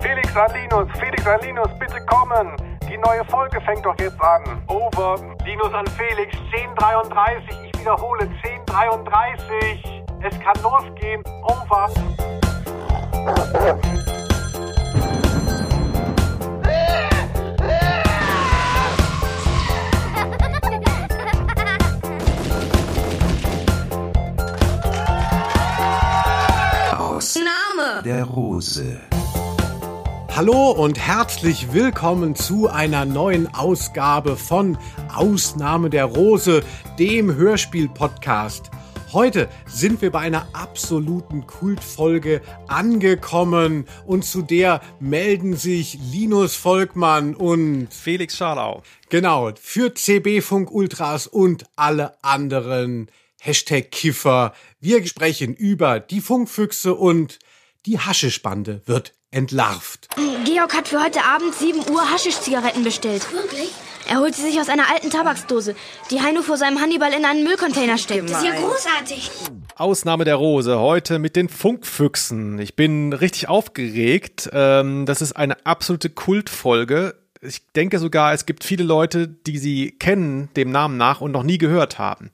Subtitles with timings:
[0.00, 2.56] Felix an Linus, Felix an Linus, bitte kommen.
[2.88, 4.62] Die neue Folge fängt doch jetzt an.
[4.68, 5.16] Over.
[5.44, 7.64] Linus an Felix, 10.33.
[7.64, 10.02] Ich wiederhole, 10.33.
[10.22, 11.22] Es kann losgehen.
[11.42, 11.90] Over.
[28.04, 29.00] Der Rose.
[30.34, 34.76] Hallo und herzlich willkommen zu einer neuen Ausgabe von
[35.14, 36.62] Ausnahme der Rose,
[36.98, 38.70] dem Hörspiel-Podcast.
[39.12, 47.34] Heute sind wir bei einer absoluten Kultfolge angekommen und zu der melden sich Linus Volkmann
[47.34, 48.82] und Felix Scharlau.
[49.08, 54.52] Genau, für CB Funk Ultras und alle anderen Hashtag Kiffer.
[54.80, 57.38] Wir sprechen über die Funkfüchse und
[57.86, 60.08] die Haschischbande wird entlarvt.
[60.44, 63.32] Georg hat für heute Abend 7 Uhr Haschisch-Zigaretten bestellt.
[63.32, 63.70] Wirklich?
[64.08, 65.74] Er holt sie sich aus einer alten Tabaksdose,
[66.10, 68.30] die Heino vor seinem Hannibal in einen Müllcontainer steckt.
[68.30, 69.30] Das ist ja großartig.
[69.74, 72.58] Ausnahme der Rose, heute mit den Funkfüchsen.
[72.58, 74.48] Ich bin richtig aufgeregt.
[74.52, 77.16] Ähm, das ist eine absolute Kultfolge.
[77.40, 81.42] Ich denke sogar, es gibt viele Leute, die sie kennen, dem Namen nach, und noch
[81.42, 82.30] nie gehört haben.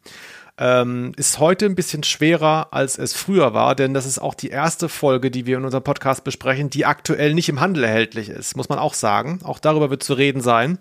[0.64, 4.50] Ähm, ist heute ein bisschen schwerer, als es früher war, denn das ist auch die
[4.50, 8.56] erste Folge, die wir in unserem Podcast besprechen, die aktuell nicht im Handel erhältlich ist,
[8.56, 9.40] muss man auch sagen.
[9.42, 10.78] Auch darüber wird zu reden sein.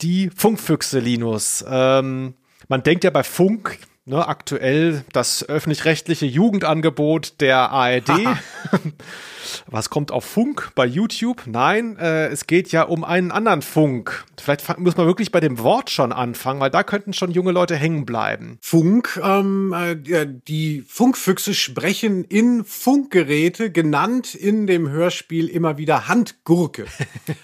[0.00, 1.64] Die Funkfüchse, Linus.
[1.68, 2.34] Ähm,
[2.68, 8.10] man denkt ja bei Funk, ne, aktuell das öffentlich-rechtliche Jugendangebot der ARD.
[9.66, 11.42] Was kommt auf Funk bei YouTube?
[11.46, 14.24] Nein, äh, es geht ja um einen anderen Funk.
[14.38, 17.76] Vielleicht muss man wirklich bei dem Wort schon anfangen, weil da könnten schon junge Leute
[17.76, 18.58] hängen bleiben.
[18.60, 26.86] Funk, ähm, äh, die Funkfüchse sprechen in Funkgeräte, genannt in dem Hörspiel immer wieder Handgurke.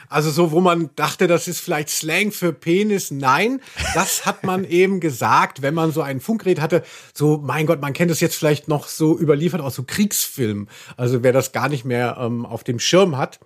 [0.09, 3.11] Also so, wo man dachte, das ist vielleicht Slang für Penis.
[3.11, 3.61] Nein,
[3.95, 6.83] das hat man eben gesagt, wenn man so ein Funkgerät hatte.
[7.15, 10.69] So, mein Gott, man kennt es jetzt vielleicht noch so überliefert aus so Kriegsfilmen.
[10.97, 13.41] Also wer das gar nicht mehr ähm, auf dem Schirm hat.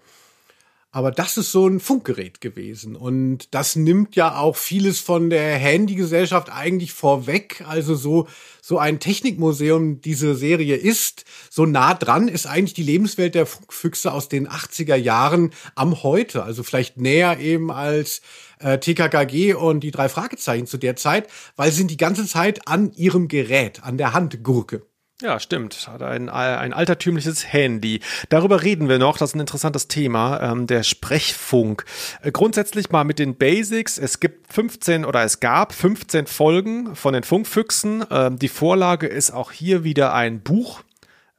[0.96, 2.96] Aber das ist so ein Funkgerät gewesen.
[2.96, 7.62] Und das nimmt ja auch vieles von der Handygesellschaft eigentlich vorweg.
[7.68, 8.28] Also so,
[8.62, 14.10] so ein Technikmuseum diese Serie ist, so nah dran ist eigentlich die Lebenswelt der Funkfüchse
[14.10, 16.44] aus den 80er Jahren am heute.
[16.44, 18.22] Also vielleicht näher eben als
[18.58, 22.66] äh, TKKG und die drei Fragezeichen zu der Zeit, weil sie sind die ganze Zeit
[22.68, 24.82] an ihrem Gerät, an der Handgurke.
[25.22, 25.88] Ja, stimmt.
[25.90, 28.00] Hat ein, ein altertümliches Handy.
[28.28, 29.16] Darüber reden wir noch.
[29.16, 31.86] Das ist ein interessantes Thema, ähm, der Sprechfunk.
[32.20, 33.96] Äh, grundsätzlich mal mit den Basics.
[33.96, 38.04] Es gibt 15 oder es gab 15 Folgen von den Funkfüchsen.
[38.10, 40.85] Ähm, die Vorlage ist auch hier wieder ein Buch äh,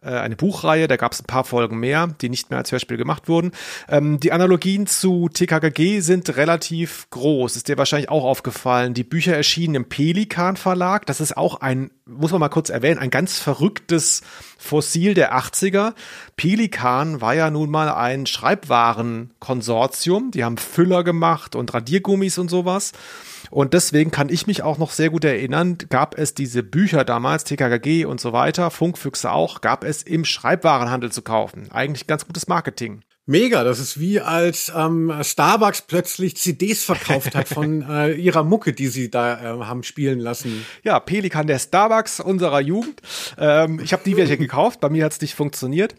[0.03, 3.27] eine Buchreihe, da gab es ein paar Folgen mehr, die nicht mehr als Hörspiel gemacht
[3.27, 3.51] wurden.
[3.89, 8.93] Ähm, die Analogien zu TKKG sind relativ groß, ist dir wahrscheinlich auch aufgefallen.
[8.93, 12.99] Die Bücher erschienen im Pelikan Verlag, das ist auch ein, muss man mal kurz erwähnen,
[12.99, 14.21] ein ganz verrücktes
[14.57, 15.93] Fossil der 80er.
[16.35, 22.91] Pelikan war ja nun mal ein Schreibwarenkonsortium, die haben Füller gemacht und Radiergummis und sowas.
[23.49, 27.43] Und deswegen kann ich mich auch noch sehr gut erinnern, gab es diese Bücher damals,
[27.43, 31.71] TKKG und so weiter, Funkfüchse auch, gab es im Schreibwarenhandel zu kaufen.
[31.71, 33.01] Eigentlich ganz gutes Marketing.
[33.29, 38.71] Mega, das ist wie als ähm, Starbucks plötzlich CDs verkauft hat von äh, ihrer Mucke,
[38.71, 40.65] die sie da äh, haben spielen lassen.
[40.81, 43.01] Ja, Pelikan, der Starbucks unserer Jugend.
[43.37, 45.93] Ähm, ich habe die welche gekauft, bei mir hat's nicht funktioniert.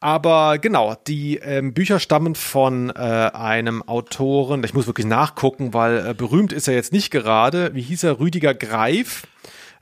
[0.00, 6.06] Aber genau, die ähm, Bücher stammen von äh, einem Autoren, ich muss wirklich nachgucken, weil
[6.06, 7.74] äh, berühmt ist er jetzt nicht gerade.
[7.74, 8.20] Wie hieß er?
[8.20, 9.24] Rüdiger Greif.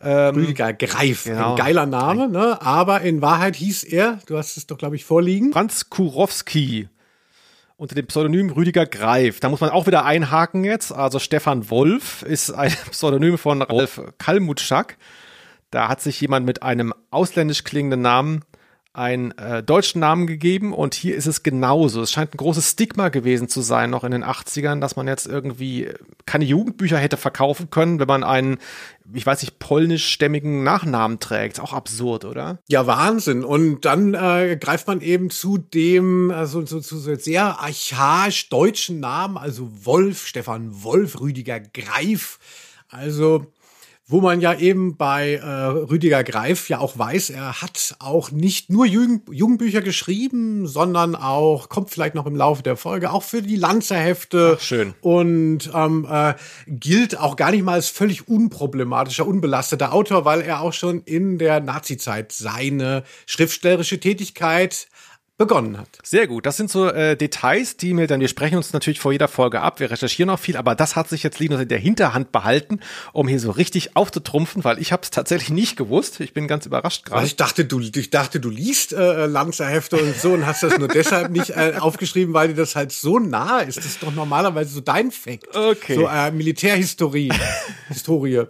[0.01, 1.53] Ähm, Rüdiger Greif, genau.
[1.53, 2.63] ein geiler Name, ne?
[2.63, 5.53] aber in Wahrheit hieß er, du hast es doch, glaube ich, vorliegen.
[5.53, 6.89] Franz Kurowski
[7.79, 9.41] unter dem Pseudonym Rüdiger Greif.
[9.41, 10.93] Da muss man auch wieder einhaken jetzt.
[10.93, 14.99] Also Stefan Wolf ist ein Pseudonym von Ralf Kalmutschak.
[15.71, 18.45] Da hat sich jemand mit einem ausländisch klingenden Namen
[18.93, 22.03] einen äh, deutschen Namen gegeben und hier ist es genauso.
[22.03, 25.27] Es scheint ein großes Stigma gewesen zu sein, noch in den 80ern, dass man jetzt
[25.27, 25.91] irgendwie
[26.27, 28.59] keine Jugendbücher hätte verkaufen können, wenn man einen,
[29.13, 31.61] ich weiß nicht, polnischstämmigen Nachnamen trägt.
[31.61, 32.59] Auch absurd, oder?
[32.69, 33.45] Ja, Wahnsinn.
[33.45, 39.01] Und dann äh, greift man eben zu dem, also zu, zu so sehr archaisch deutschen
[39.01, 42.39] Namen, also Wolf, Stefan Wolf, Rüdiger Greif.
[42.89, 43.47] Also
[44.09, 48.71] wo man ja eben bei äh, Rüdiger Greif ja auch weiß, er hat auch nicht
[48.71, 53.43] nur Jugend Jugendbücher geschrieben, sondern auch, kommt vielleicht noch im Laufe der Folge, auch für
[53.43, 54.57] die Lanzerhefte.
[54.57, 54.95] Ach, schön.
[55.03, 56.35] Und ähm, äh,
[56.67, 61.37] gilt auch gar nicht mal als völlig unproblematischer, unbelasteter Autor, weil er auch schon in
[61.37, 64.89] der Nazizeit seine schriftstellerische Tätigkeit
[65.39, 65.89] begonnen hat.
[66.03, 66.45] Sehr gut.
[66.45, 69.61] Das sind so äh, Details, die mir dann, wir sprechen uns natürlich vor jeder Folge
[69.61, 72.81] ab, wir recherchieren auch viel, aber das hat sich jetzt Linus in der Hinterhand behalten,
[73.13, 76.19] um hier so richtig aufzutrumpfen, weil ich habe es tatsächlich nicht gewusst.
[76.21, 77.25] Ich bin ganz überrascht gerade.
[77.25, 80.89] Ich dachte, du, ich dachte, du liest äh, Lanzerhefte und so und hast das nur
[80.89, 83.79] deshalb nicht äh, aufgeschrieben, weil dir das halt so nah ist.
[83.79, 85.57] Das ist doch normalerweise so dein Fakt.
[85.57, 85.95] Okay.
[85.95, 87.33] So äh, Militärhistorie.
[87.89, 88.43] Historie.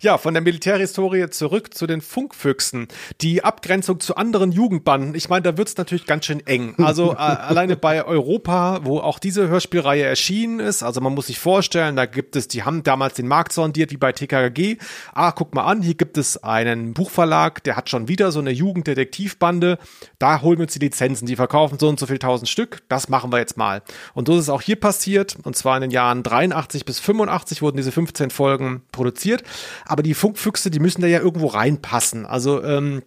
[0.00, 2.88] Ja, von der Militärhistorie zurück zu den Funkfüchsen.
[3.20, 5.14] Die Abgrenzung zu anderen Jugendbanden.
[5.14, 6.74] Ich meine, da wird's natürlich ganz schön eng.
[6.78, 11.38] Also äh, alleine bei Europa, wo auch diese Hörspielreihe erschienen ist, also man muss sich
[11.38, 14.76] vorstellen, da gibt es, die haben damals den Markt sondiert wie bei TKG.
[15.14, 18.50] Ah, guck mal an, hier gibt es einen Buchverlag, der hat schon wieder so eine
[18.50, 19.78] Jugenddetektivbande.
[20.18, 22.82] Da holen wir uns die Lizenzen, die verkaufen so und so viel tausend Stück.
[22.88, 23.82] Das machen wir jetzt mal.
[24.14, 25.36] Und so ist es auch hier passiert.
[25.42, 29.42] Und zwar in den Jahren 83 bis 85 wurden diese 15 Folgen produziert
[29.84, 32.26] aber die Funkfüchse, die müssen da ja irgendwo reinpassen.
[32.26, 33.02] Also ähm,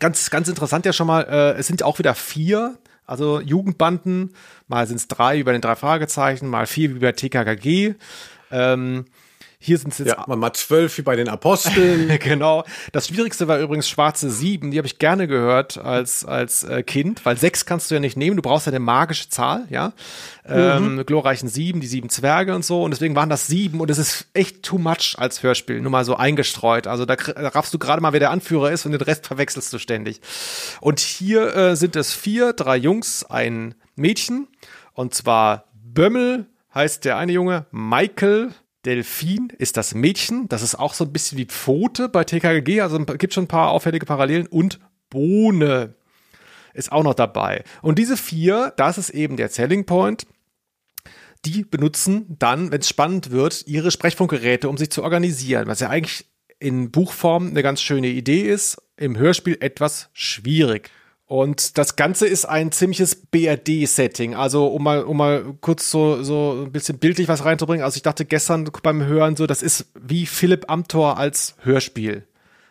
[0.00, 2.76] ganz, ganz interessant ja schon mal, äh, es sind auch wieder vier,
[3.06, 4.34] also Jugendbanden,
[4.68, 7.94] mal sind es drei über den drei Fragezeichen, mal vier wie bei TKKG.
[8.50, 9.04] Ähm,
[9.66, 10.08] hier sind es jetzt.
[10.16, 12.16] Ja, mal zwölf wie bei den Aposteln.
[12.20, 12.64] genau.
[12.92, 14.70] Das Schwierigste war übrigens Schwarze Sieben.
[14.70, 18.16] Die habe ich gerne gehört als, als äh, Kind, weil sechs kannst du ja nicht
[18.16, 18.36] nehmen.
[18.36, 19.92] Du brauchst ja eine magische Zahl, ja.
[20.46, 21.06] Ähm, mhm.
[21.06, 22.84] glorreichen Sieben, die sieben Zwerge und so.
[22.84, 23.80] Und deswegen waren das sieben.
[23.80, 25.80] Und es ist echt too much als Hörspiel.
[25.80, 26.86] Nur mal so eingestreut.
[26.86, 29.78] Also da raffst du gerade mal, wer der Anführer ist und den Rest verwechselst du
[29.78, 30.20] ständig.
[30.80, 34.46] Und hier äh, sind es vier, drei Jungs, ein Mädchen.
[34.92, 38.50] Und zwar Bömmel heißt der eine Junge, Michael,
[38.86, 40.48] Delfin ist das Mädchen.
[40.48, 42.80] Das ist auch so ein bisschen wie Pfote bei TKG.
[42.80, 44.46] Also gibt schon ein paar auffällige Parallelen.
[44.46, 44.78] Und
[45.10, 45.94] Bohne
[46.72, 47.64] ist auch noch dabei.
[47.82, 50.26] Und diese vier, das ist eben der Selling Point.
[51.44, 55.66] Die benutzen dann, wenn es spannend wird, ihre Sprechfunkgeräte, um sich zu organisieren.
[55.66, 56.26] Was ja eigentlich
[56.58, 60.90] in Buchform eine ganz schöne Idee ist, im Hörspiel etwas schwierig.
[61.26, 64.36] Und das Ganze ist ein ziemliches BRD-Setting.
[64.36, 67.84] Also, um mal, um mal kurz so, so ein bisschen bildlich was reinzubringen.
[67.84, 72.24] Also, ich dachte gestern beim Hören so, das ist wie Philipp Amthor als Hörspiel.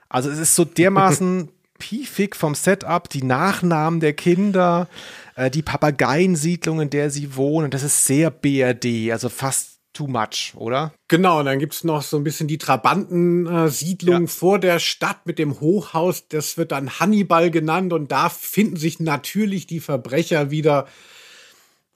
[0.08, 1.50] Also, es ist so dermaßen
[1.80, 4.88] piefig vom Setup, die Nachnamen der Kinder,
[5.36, 7.72] äh, die Papageiensiedlung, in der sie wohnen.
[7.72, 10.94] Das ist sehr BRD, also fast too much, oder?
[11.08, 14.28] Genau, und dann gibt's noch so ein bisschen die Trabantensiedlung ja.
[14.28, 16.28] vor der Stadt mit dem Hochhaus.
[16.28, 20.88] Das wird dann Hannibal genannt und da finden sich natürlich die Verbrecher wieder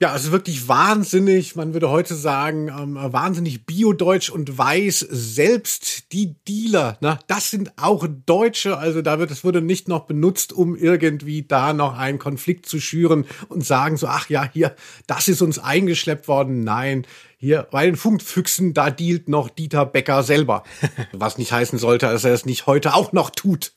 [0.02, 5.06] ja, es ist wirklich wahnsinnig, man würde heute sagen, ähm, wahnsinnig biodeutsch und weiß.
[5.10, 8.78] Selbst die Dealer, ne, das sind auch Deutsche.
[8.78, 12.80] Also da wird, es wurde nicht noch benutzt, um irgendwie da noch einen Konflikt zu
[12.80, 14.74] schüren und sagen so, ach ja, hier,
[15.06, 16.64] das ist uns eingeschleppt worden.
[16.64, 17.06] Nein,
[17.36, 20.62] hier bei den Funkfüchsen, da dealt noch Dieter Becker selber.
[21.12, 23.74] Was nicht heißen sollte, dass er es nicht heute auch noch tut.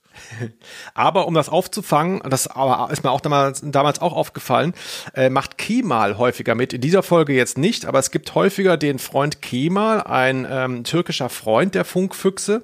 [0.94, 2.50] Aber um das aufzufangen, das
[2.92, 4.74] ist mir auch damals, damals auch aufgefallen,
[5.14, 6.74] äh, macht Kemal häufiger mit.
[6.74, 11.30] In dieser Folge jetzt nicht, aber es gibt häufiger den Freund Kemal, ein ähm, türkischer
[11.30, 12.64] Freund der Funkfüchse.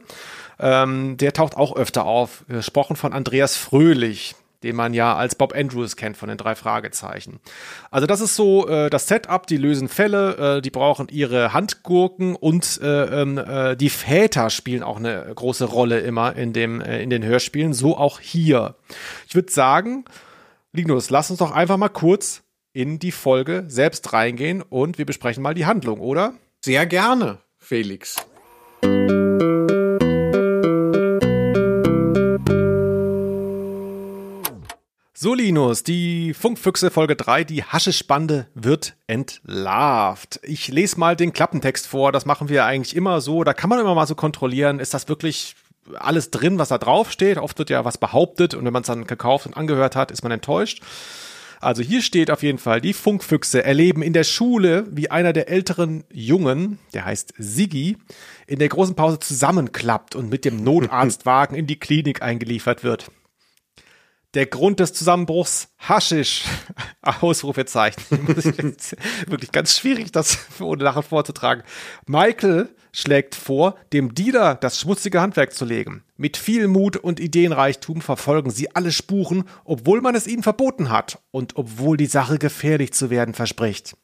[0.59, 5.53] Ähm, der taucht auch öfter auf, gesprochen von Andreas Fröhlich den man ja als Bob
[5.55, 7.39] Andrews kennt von den drei Fragezeichen.
[7.91, 12.35] Also das ist so äh, das Setup, die lösen Fälle, äh, die brauchen ihre Handgurken
[12.35, 17.01] und äh, ähm, äh, die Väter spielen auch eine große Rolle immer in, dem, äh,
[17.01, 18.75] in den Hörspielen, so auch hier.
[19.27, 20.05] Ich würde sagen,
[20.73, 25.41] Linus, lass uns doch einfach mal kurz in die Folge selbst reingehen und wir besprechen
[25.41, 26.33] mal die Handlung, oder?
[26.61, 28.15] Sehr gerne, Felix.
[35.21, 40.39] So, Linus, die Funkfüchse Folge 3, die Haschespande wird entlarvt.
[40.43, 43.43] Ich lese mal den Klappentext vor, das machen wir eigentlich immer so.
[43.43, 45.57] Da kann man immer mal so kontrollieren, ist das wirklich
[45.93, 47.37] alles drin, was da drauf steht?
[47.37, 50.23] Oft wird ja was behauptet und wenn man es dann gekauft und angehört hat, ist
[50.23, 50.81] man enttäuscht.
[51.59, 55.49] Also hier steht auf jeden Fall, die Funkfüchse erleben in der Schule, wie einer der
[55.49, 57.97] älteren Jungen, der heißt Siggi,
[58.47, 63.11] in der großen Pause zusammenklappt und mit dem Notarztwagen in die Klinik eingeliefert wird
[64.33, 66.43] der Grund des Zusammenbruchs Haschisch.
[67.01, 68.03] Ausrufezeichen.
[69.27, 71.63] Wirklich ganz schwierig, das ohne Lachen vorzutragen.
[72.05, 76.03] Michael schlägt vor, dem Dealer das schmutzige Handwerk zu legen.
[76.17, 81.19] Mit viel Mut und Ideenreichtum verfolgen sie alle Spuren, obwohl man es ihnen verboten hat
[81.31, 83.95] und obwohl die Sache gefährlich zu werden verspricht.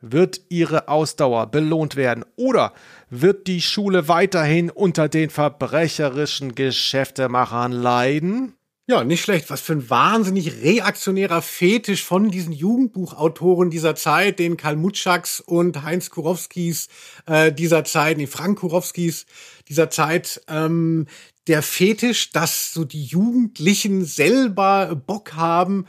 [0.00, 2.72] Wird ihre Ausdauer belohnt werden oder
[3.10, 8.54] wird die Schule weiterhin unter den verbrecherischen Geschäftemachern leiden?
[8.90, 9.50] Ja, nicht schlecht.
[9.50, 15.82] Was für ein wahnsinnig reaktionärer Fetisch von diesen Jugendbuchautoren dieser Zeit, den Karl Mutschaks und
[15.82, 16.88] Heinz Kurowskis
[17.26, 19.26] äh, dieser Zeit, nee, Frank Kurowskis
[19.68, 21.04] dieser Zeit, ähm,
[21.48, 25.84] der Fetisch, dass so die Jugendlichen selber Bock haben,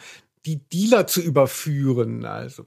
[0.45, 2.25] die Dealer zu überführen.
[2.25, 2.65] Also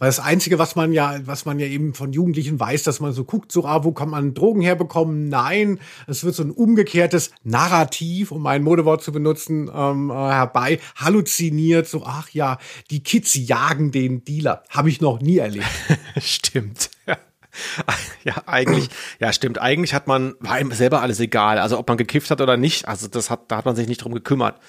[0.00, 3.12] weil das Einzige, was man ja, was man ja eben von Jugendlichen weiß, dass man
[3.12, 5.28] so guckt, so, ah, wo kann man Drogen herbekommen?
[5.28, 10.80] Nein, es wird so ein umgekehrtes Narrativ, um ein Modewort zu benutzen, ähm, äh, herbei
[10.96, 11.86] halluziniert.
[11.86, 12.56] So, ach ja,
[12.90, 14.62] die Kids jagen den Dealer.
[14.70, 15.66] Habe ich noch nie erlebt.
[16.18, 16.90] Stimmt.
[18.24, 18.88] Ja, eigentlich,
[19.18, 19.60] ja, stimmt.
[19.60, 21.58] Eigentlich hat man, war ihm selber alles egal.
[21.58, 24.04] Also, ob man gekifft hat oder nicht, also, das hat, da hat man sich nicht
[24.04, 24.60] drum gekümmert.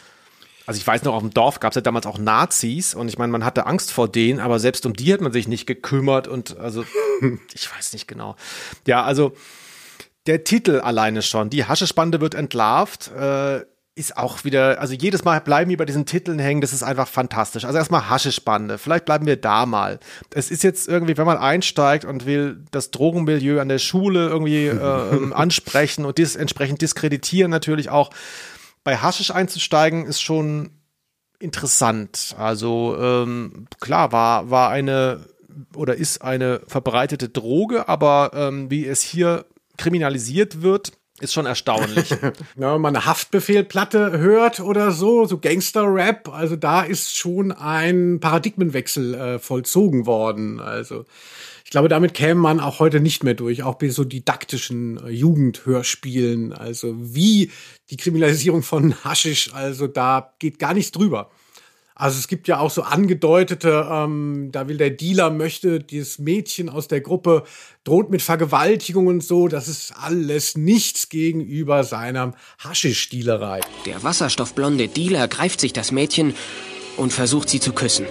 [0.65, 3.17] Also ich weiß noch, auf dem Dorf gab es ja damals auch Nazis und ich
[3.17, 6.27] meine, man hatte Angst vor denen, aber selbst um die hat man sich nicht gekümmert
[6.27, 6.85] und also
[7.53, 8.35] ich weiß nicht genau.
[8.85, 9.33] Ja, also
[10.27, 13.61] der Titel alleine schon, die Haschespande wird entlarvt, äh,
[13.93, 17.07] ist auch wieder, also jedes Mal bleiben wir bei diesen Titeln hängen, das ist einfach
[17.07, 17.65] fantastisch.
[17.65, 19.99] Also erstmal Haschespande, vielleicht bleiben wir da mal.
[20.33, 24.67] Es ist jetzt irgendwie, wenn man einsteigt und will das Drogenmilieu an der Schule irgendwie
[24.67, 28.11] äh, ähm, ansprechen und das entsprechend diskreditieren natürlich auch,
[28.83, 30.71] bei Haschisch einzusteigen ist schon
[31.39, 32.35] interessant.
[32.37, 35.25] Also ähm, klar, war, war eine
[35.75, 39.45] oder ist eine verbreitete Droge, aber ähm, wie es hier
[39.77, 42.09] kriminalisiert wird, ist schon erstaunlich.
[42.55, 48.19] ja, wenn man eine Haftbefehlplatte hört oder so, so Gangster-Rap, also da ist schon ein
[48.19, 50.59] Paradigmenwechsel äh, vollzogen worden.
[50.59, 51.05] Also
[51.71, 55.09] ich glaube, damit käme man auch heute nicht mehr durch, auch bei so didaktischen äh,
[55.09, 56.51] Jugendhörspielen.
[56.51, 57.49] Also wie
[57.89, 61.31] die Kriminalisierung von Haschisch, also da geht gar nichts drüber.
[61.95, 66.67] Also es gibt ja auch so angedeutete, ähm, da will der Dealer möchte dieses Mädchen
[66.67, 67.45] aus der Gruppe
[67.85, 69.47] droht mit Vergewaltigung und so.
[69.47, 73.61] Das ist alles nichts gegenüber seiner Haschisch-Dealerei.
[73.85, 76.33] Der wasserstoffblonde Dealer greift sich das Mädchen
[76.97, 78.07] und versucht sie zu küssen.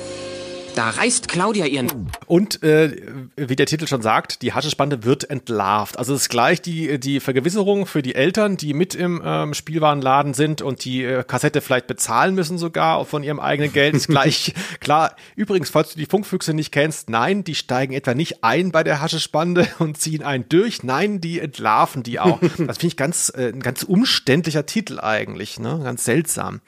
[0.74, 2.10] Da reißt Claudia ihren.
[2.26, 2.96] Und äh,
[3.36, 5.98] wie der Titel schon sagt, die Haschespande wird entlarvt.
[5.98, 10.34] Also es ist gleich die, die Vergewisserung für die Eltern, die mit im ähm, Spielwarenladen
[10.34, 13.94] sind und die äh, Kassette vielleicht bezahlen müssen sogar von ihrem eigenen Geld.
[13.94, 15.16] Ist gleich klar.
[15.34, 19.00] Übrigens, falls du die Funkfüchse nicht kennst, nein, die steigen etwa nicht ein bei der
[19.00, 20.82] Haschespande und ziehen einen durch.
[20.84, 22.40] Nein, die entlarven die auch.
[22.70, 25.80] Das finde ich ganz, äh, ein ganz umständlicher Titel eigentlich, ne?
[25.82, 26.60] Ganz seltsam.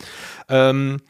[0.48, 1.00] Ähm,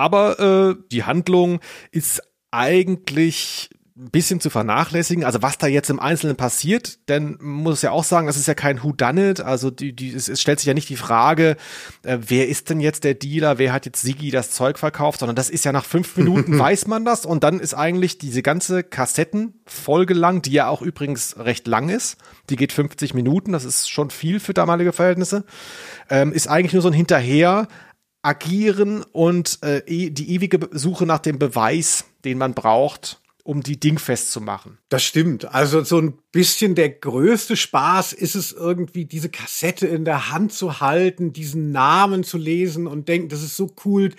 [0.00, 3.68] aber äh, die Handlung ist eigentlich
[4.00, 5.24] ein bisschen zu vernachlässigen.
[5.24, 8.54] Also was da jetzt im Einzelnen passiert, denn muss ja auch sagen, das ist ja
[8.54, 9.40] kein Who Done It.
[9.42, 11.56] Also die, die, es, es stellt sich ja nicht die Frage,
[12.02, 15.36] äh, wer ist denn jetzt der Dealer, wer hat jetzt Sigi das Zeug verkauft, sondern
[15.36, 17.26] das ist ja nach fünf Minuten weiß man das.
[17.26, 22.16] Und dann ist eigentlich diese ganze Kassettenfolge lang, die ja auch übrigens recht lang ist,
[22.48, 25.44] die geht 50 Minuten, das ist schon viel für damalige Verhältnisse,
[26.08, 27.68] ähm, ist eigentlich nur so ein Hinterher
[28.22, 33.80] agieren und äh, e, die ewige Suche nach dem Beweis, den man braucht, um die
[33.80, 34.78] Ding festzumachen.
[34.90, 35.46] Das stimmt.
[35.46, 40.52] Also so ein bisschen der größte Spaß ist es irgendwie, diese Kassette in der Hand
[40.52, 44.10] zu halten, diesen Namen zu lesen und denken, das ist so cool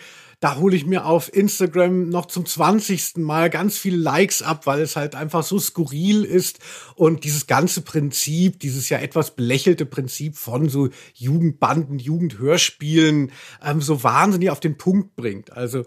[0.41, 4.81] da hole ich mir auf Instagram noch zum zwanzigsten Mal ganz viele Likes ab, weil
[4.81, 6.57] es halt einfach so skurril ist
[6.95, 13.31] und dieses ganze Prinzip, dieses ja etwas belächelte Prinzip von so Jugendbanden, Jugendhörspielen
[13.63, 15.53] ähm, so wahnsinnig auf den Punkt bringt.
[15.53, 15.85] Also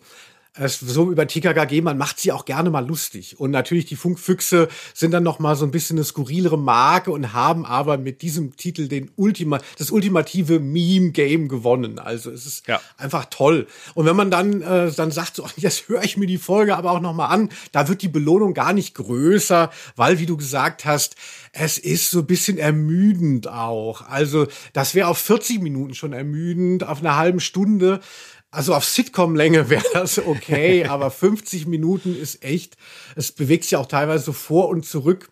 [0.56, 3.40] so über TKKG, man macht sie auch gerne mal lustig.
[3.40, 7.32] Und natürlich die Funkfüchse sind dann noch mal so ein bisschen eine skurrilere Marke und
[7.32, 11.98] haben aber mit diesem Titel den Ultima, das ultimative Meme-Game gewonnen.
[11.98, 12.80] Also es ist ja.
[12.96, 13.66] einfach toll.
[13.94, 16.92] Und wenn man dann, äh, dann sagt, so, jetzt höre ich mir die Folge aber
[16.92, 20.84] auch noch mal an, da wird die Belohnung gar nicht größer, weil, wie du gesagt
[20.84, 21.16] hast,
[21.50, 24.02] es ist so ein bisschen ermüdend auch.
[24.02, 28.00] Also das wäre auf 40 Minuten schon ermüdend, auf einer halben Stunde
[28.54, 32.76] also auf Sitcom-Länge wäre das okay, aber 50 Minuten ist echt,
[33.16, 35.30] es bewegt sich auch teilweise so vor und zurück.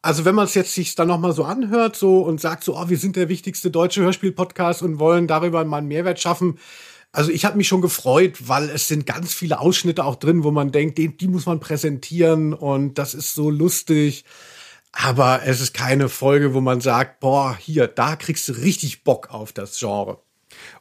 [0.00, 2.88] Also wenn man es jetzt sich dann nochmal so anhört so und sagt so, oh,
[2.88, 6.58] wir sind der wichtigste deutsche Hörspiel-Podcast und wollen darüber mal einen Mehrwert schaffen.
[7.10, 10.50] Also ich habe mich schon gefreut, weil es sind ganz viele Ausschnitte auch drin, wo
[10.50, 14.24] man denkt, die, die muss man präsentieren und das ist so lustig.
[14.92, 19.30] Aber es ist keine Folge, wo man sagt, boah, hier, da kriegst du richtig Bock
[19.30, 20.22] auf das Genre.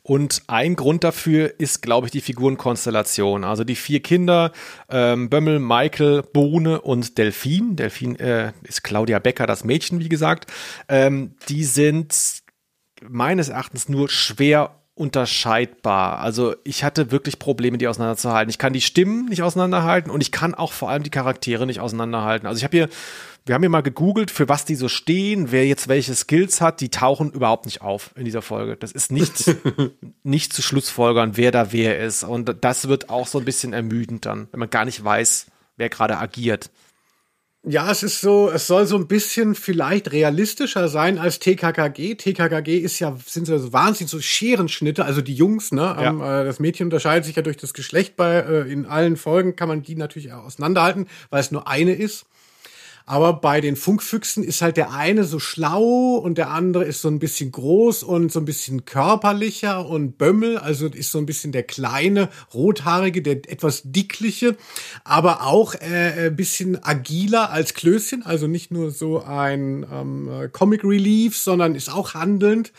[0.03, 3.43] Und ein Grund dafür ist, glaube ich, die Figurenkonstellation.
[3.43, 4.51] Also die vier Kinder,
[4.89, 7.75] ähm, Bömmel, Michael, Bohne und Delfin.
[7.75, 10.51] Delfin äh, ist Claudia Becker, das Mädchen, wie gesagt.
[10.87, 12.41] Ähm, die sind
[13.07, 16.19] meines Erachtens nur schwer unterscheidbar.
[16.19, 18.51] Also ich hatte wirklich Probleme, die auseinanderzuhalten.
[18.51, 21.79] Ich kann die Stimmen nicht auseinanderhalten und ich kann auch vor allem die Charaktere nicht
[21.79, 22.47] auseinanderhalten.
[22.47, 22.89] Also ich habe hier
[23.43, 26.79] wir haben hier mal gegoogelt, für was die so stehen, wer jetzt welche Skills hat,
[26.79, 28.77] die tauchen überhaupt nicht auf in dieser Folge.
[28.77, 29.55] Das ist nicht,
[30.23, 32.23] nicht zu Schlussfolgern, wer da wer ist.
[32.23, 35.89] Und das wird auch so ein bisschen ermüdend dann, wenn man gar nicht weiß, wer
[35.89, 36.69] gerade agiert.
[37.63, 42.15] Ja, es ist so, es soll so ein bisschen vielleicht realistischer sein als TKKG.
[42.15, 45.81] TKKG ist ja, sind so wahnsinnig so Scherenschnitte, also die Jungs, ne?
[45.81, 46.09] Ja.
[46.09, 49.55] Ähm, äh, das Mädchen unterscheidet sich ja durch das Geschlecht bei, äh, in allen Folgen
[49.55, 52.25] kann man die natürlich auseinanderhalten, weil es nur eine ist.
[53.11, 57.09] Aber bei den Funkfüchsen ist halt der eine so schlau und der andere ist so
[57.09, 61.51] ein bisschen groß und so ein bisschen körperlicher und Bömmel, also ist so ein bisschen
[61.51, 64.55] der kleine, rothaarige, der etwas dickliche,
[65.03, 70.85] aber auch äh, ein bisschen agiler als Klößchen, also nicht nur so ein ähm, Comic
[70.85, 72.71] Relief, sondern ist auch handelnd.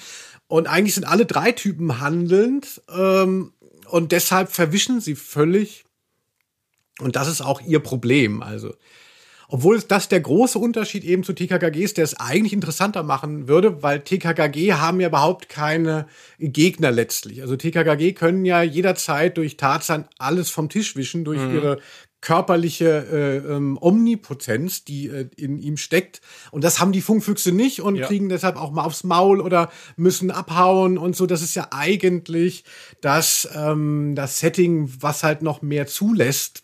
[0.49, 3.53] Und eigentlich sind alle drei Typen handelnd ähm,
[3.87, 5.85] und deshalb verwischen sie völlig.
[7.01, 8.43] Und das ist auch ihr Problem.
[8.43, 8.73] Also
[9.53, 13.83] obwohl das der große Unterschied eben zu TKKG ist, der es eigentlich interessanter machen würde,
[13.83, 16.07] weil TKKG haben ja überhaupt keine
[16.39, 17.43] Gegner letztlich.
[17.43, 21.55] Also TKKG können ja jederzeit durch Tarzan alles vom Tisch wischen, durch mhm.
[21.55, 21.79] ihre
[22.23, 26.23] körperliche äh, ähm, Omnipotenz, die äh, in ihm steckt.
[26.51, 28.07] Und das haben die Funkfüchse nicht und ja.
[28.07, 31.27] kriegen deshalb auch mal aufs Maul oder müssen abhauen und so.
[31.27, 32.65] Das ist ja eigentlich
[33.03, 36.63] das, ähm, das Setting, was halt noch mehr zulässt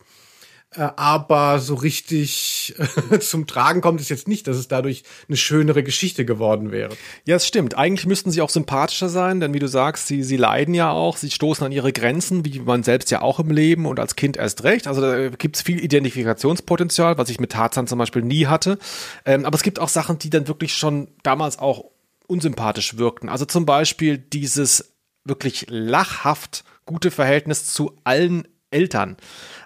[0.78, 2.74] aber so richtig
[3.12, 6.96] äh, zum Tragen kommt es jetzt nicht, dass es dadurch eine schönere Geschichte geworden wäre.
[7.24, 7.76] Ja, es stimmt.
[7.76, 11.16] Eigentlich müssten sie auch sympathischer sein, denn wie du sagst, sie, sie leiden ja auch,
[11.16, 14.36] sie stoßen an ihre Grenzen, wie man selbst ja auch im Leben und als Kind
[14.36, 14.86] erst recht.
[14.86, 18.78] Also da gibt es viel Identifikationspotenzial, was ich mit Tarzan zum Beispiel nie hatte.
[19.24, 21.84] Ähm, aber es gibt auch Sachen, die dann wirklich schon damals auch
[22.26, 23.28] unsympathisch wirkten.
[23.28, 24.92] Also zum Beispiel dieses
[25.24, 29.16] wirklich lachhaft gute Verhältnis zu allen Eltern.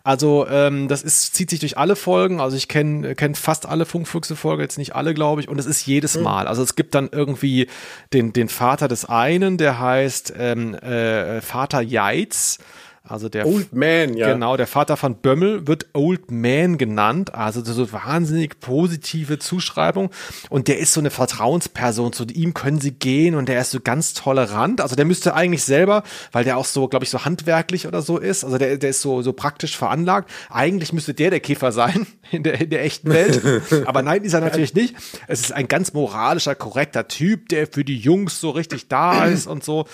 [0.04, 2.40] Also ähm, das ist, zieht sich durch alle Folgen.
[2.40, 5.48] Also ich kenne kenn fast alle Funkfüchse-Folgen, jetzt nicht alle, glaube ich.
[5.48, 6.24] Und es ist jedes mhm.
[6.24, 6.46] Mal.
[6.48, 7.68] Also es gibt dann irgendwie
[8.12, 12.58] den, den Vater des einen, der heißt ähm, äh, Vater Jeitz.
[13.04, 14.32] Also der Old Man, ja.
[14.32, 17.34] Genau, der Vater von Bömmel wird Old Man genannt.
[17.34, 20.10] Also so wahnsinnig positive Zuschreibung.
[20.50, 22.12] Und der ist so eine Vertrauensperson.
[22.12, 24.80] Zu ihm können sie gehen und der ist so ganz tolerant.
[24.80, 28.18] Also der müsste eigentlich selber, weil der auch so, glaube ich, so handwerklich oder so
[28.18, 28.44] ist.
[28.44, 30.30] Also der, der ist so, so praktisch veranlagt.
[30.48, 33.42] Eigentlich müsste der der Käfer sein in der, in der echten Welt.
[33.86, 34.94] Aber nein, ist er natürlich nicht.
[35.26, 39.48] Es ist ein ganz moralischer, korrekter Typ, der für die Jungs so richtig da ist
[39.48, 39.86] und so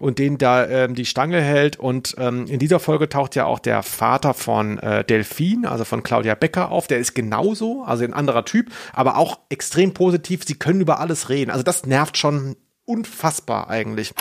[0.00, 1.78] und den da ähm, die Stange hält.
[1.78, 6.02] Und ähm, in dieser Folge taucht ja auch der Vater von äh, Delphine, also von
[6.02, 6.88] Claudia Becker, auf.
[6.88, 10.44] Der ist genauso, also ein anderer Typ, aber auch extrem positiv.
[10.44, 11.50] Sie können über alles reden.
[11.50, 14.14] Also das nervt schon unfassbar eigentlich.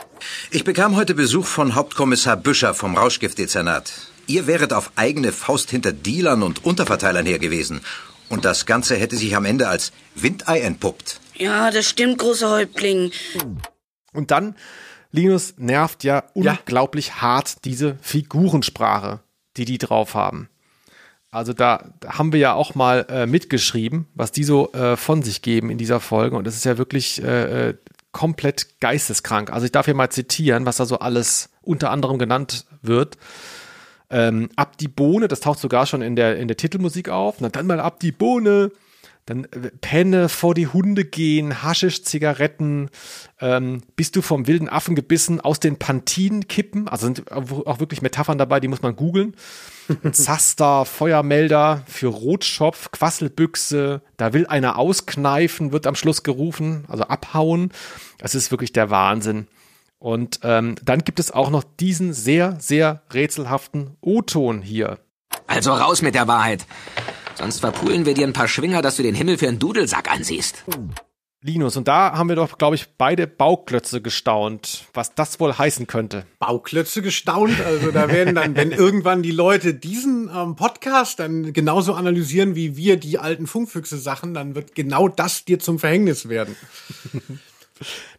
[0.51, 3.91] Ich bekam heute Besuch von Hauptkommissar Büscher vom Rauschgiftdezernat.
[4.27, 7.81] Ihr wäret auf eigene Faust hinter Dealern und Unterverteilern her gewesen.
[8.27, 11.19] Und das Ganze hätte sich am Ende als Windei entpuppt.
[11.35, 13.11] Ja, das stimmt, großer Häuptling.
[14.13, 14.55] Und dann
[15.11, 17.21] Linus nervt ja unglaublich ja.
[17.21, 19.19] hart diese Figurensprache,
[19.57, 20.49] die die drauf haben.
[21.31, 25.41] Also da, haben wir ja auch mal äh, mitgeschrieben, was die so äh, von sich
[25.41, 26.35] geben in dieser Folge.
[26.35, 27.77] Und das ist ja wirklich äh, äh,
[28.11, 29.51] komplett geisteskrank.
[29.51, 33.17] Also ich darf hier mal zitieren, was da so alles unter anderem genannt wird.
[34.09, 37.41] Ähm, ab die Bohne, das taucht sogar schon in der, in der Titelmusik auf.
[37.41, 38.71] Na dann mal ab die Bohne
[39.29, 42.89] dann äh, Penne vor die Hunde gehen, Haschisch, Zigaretten,
[43.39, 48.01] ähm, bist du vom wilden Affen gebissen, aus den Pantinen kippen, also sind auch wirklich
[48.01, 49.35] Metaphern dabei, die muss man googeln.
[50.11, 57.71] Zaster, Feuermelder für Rotschopf, Quasselbüchse, da will einer auskneifen, wird am Schluss gerufen, also abhauen.
[58.17, 59.47] Das ist wirklich der Wahnsinn.
[59.99, 64.99] Und ähm, dann gibt es auch noch diesen sehr, sehr rätselhaften O-Ton hier.
[65.47, 66.65] Also raus mit der Wahrheit.
[67.39, 70.65] Sonst verpulen wir dir ein paar Schwinger, dass du den Himmel für einen Dudelsack ansiehst.
[71.41, 75.87] Linus, und da haben wir doch, glaube ich, beide Bauklötze gestaunt, was das wohl heißen
[75.87, 76.25] könnte.
[76.39, 77.55] Bauklötze gestaunt?
[77.65, 82.75] Also da werden dann, wenn irgendwann die Leute diesen ähm, Podcast dann genauso analysieren wie
[82.75, 86.57] wir die alten Funkfüchse-Sachen, dann wird genau das dir zum Verhängnis werden.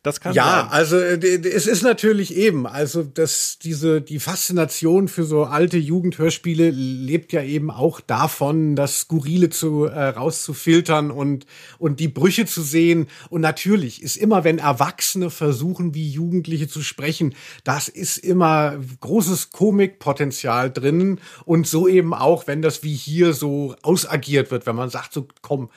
[0.02, 0.70] Das kann ja, sein.
[0.70, 6.70] also äh, es ist natürlich eben, also dass diese die Faszination für so alte Jugendhörspiele
[6.70, 11.44] lebt ja eben auch davon, das Skurrile zu äh, rauszufiltern und
[11.78, 13.08] und die Brüche zu sehen.
[13.28, 19.50] Und natürlich ist immer, wenn Erwachsene versuchen, wie Jugendliche zu sprechen, das ist immer großes
[19.50, 24.90] Komikpotenzial drin und so eben auch, wenn das wie hier so ausagiert wird, wenn man
[24.90, 25.70] sagt, so komm,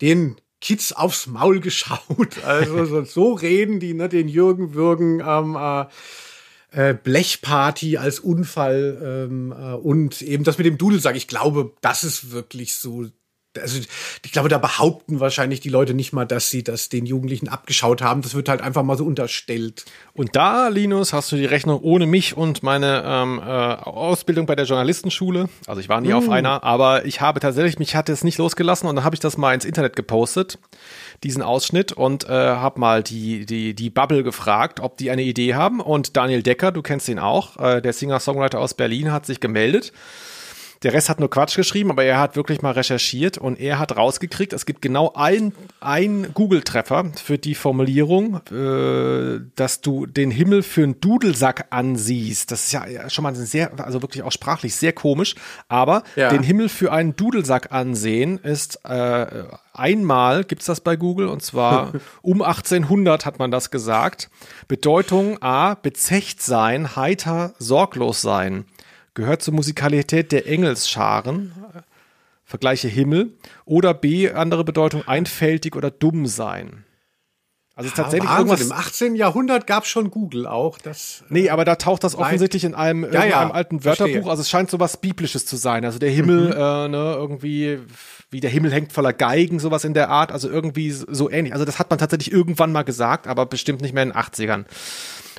[0.00, 2.42] den Kids aufs Maul geschaut.
[2.44, 5.56] Also so, so reden die, ne, den Jürgen Würgen ähm,
[6.70, 11.16] äh, Blechparty als Unfall ähm, äh, und eben das mit dem Dudelsack.
[11.16, 13.06] Ich glaube, das ist wirklich so
[13.60, 13.80] also
[14.24, 18.02] ich glaube, da behaupten wahrscheinlich die Leute nicht mal, dass sie das den Jugendlichen abgeschaut
[18.02, 18.22] haben.
[18.22, 19.84] Das wird halt einfach mal so unterstellt.
[20.14, 24.56] Und da, Linus, hast du die Rechnung ohne mich und meine ähm, äh, Ausbildung bei
[24.56, 25.48] der Journalistenschule.
[25.66, 26.16] Also ich war nie mm.
[26.16, 29.20] auf einer, aber ich habe tatsächlich, mich hatte es nicht losgelassen und dann habe ich
[29.20, 30.58] das mal ins Internet gepostet
[31.24, 35.54] diesen Ausschnitt und äh, habe mal die, die, die Bubble gefragt, ob die eine Idee
[35.54, 35.80] haben.
[35.80, 39.92] Und Daniel Decker, du kennst ihn auch, äh, der Singer-Songwriter aus Berlin, hat sich gemeldet.
[40.82, 43.96] Der Rest hat nur Quatsch geschrieben, aber er hat wirklich mal recherchiert und er hat
[43.96, 50.62] rausgekriegt, es gibt genau ein, ein Google-Treffer für die Formulierung, äh, dass du den Himmel
[50.62, 52.52] für einen Dudelsack ansiehst.
[52.52, 55.34] Das ist ja schon mal sehr, also wirklich auch sprachlich sehr komisch,
[55.68, 56.28] aber ja.
[56.28, 59.26] den Himmel für einen Dudelsack ansehen ist äh,
[59.72, 64.30] einmal gibt's das bei Google und zwar um 1800 hat man das gesagt.
[64.68, 68.64] Bedeutung A, bezecht sein, heiter, sorglos sein
[69.18, 71.52] gehört zur Musikalität der Engelsscharen,
[72.44, 76.84] vergleiche Himmel, oder B, andere Bedeutung, einfältig oder dumm sein.
[77.74, 78.48] Also ja, tatsächlich Wahnsinn.
[78.48, 78.60] irgendwas.
[78.60, 79.14] Im 18.
[79.16, 80.78] Jahrhundert gab es schon Google auch.
[80.78, 84.12] Das, nee, aber da taucht das offensichtlich in einem, ja, ja, einem alten Wörterbuch.
[84.12, 84.30] Verstehe.
[84.30, 85.84] Also es scheint so was Biblisches zu sein.
[85.84, 86.52] Also der Himmel, mhm.
[86.52, 87.80] äh, ne, irgendwie,
[88.30, 90.30] wie der Himmel hängt voller Geigen, sowas in der Art.
[90.30, 91.52] Also irgendwie so ähnlich.
[91.52, 94.64] Also das hat man tatsächlich irgendwann mal gesagt, aber bestimmt nicht mehr in den 80ern.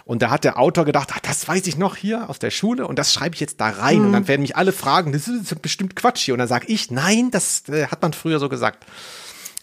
[0.10, 2.88] Und da hat der Autor gedacht, ach, das weiß ich noch hier aus der Schule
[2.88, 4.00] und das schreibe ich jetzt da rein.
[4.00, 4.06] Mhm.
[4.06, 6.34] Und dann werden mich alle fragen, das ist bestimmt Quatsch hier.
[6.34, 8.88] Und dann sage ich, nein, das äh, hat man früher so gesagt.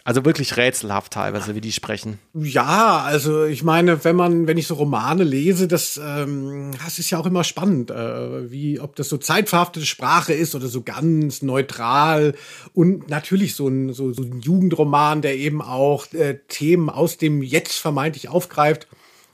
[0.05, 2.21] Also wirklich rätselhaft teilweise, wie die sprechen.
[2.33, 7.11] Ja, also ich meine, wenn man, wenn ich so Romane lese, das, ähm, das ist
[7.11, 11.43] ja auch immer spannend, äh, wie ob das so zeitverhaftete Sprache ist oder so ganz
[11.43, 12.37] neutral
[12.73, 17.43] und natürlich so ein, so, so ein Jugendroman, der eben auch äh, Themen aus dem
[17.43, 18.87] Jetzt vermeintlich aufgreift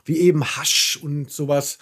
[0.05, 1.79] wie eben Hasch und sowas.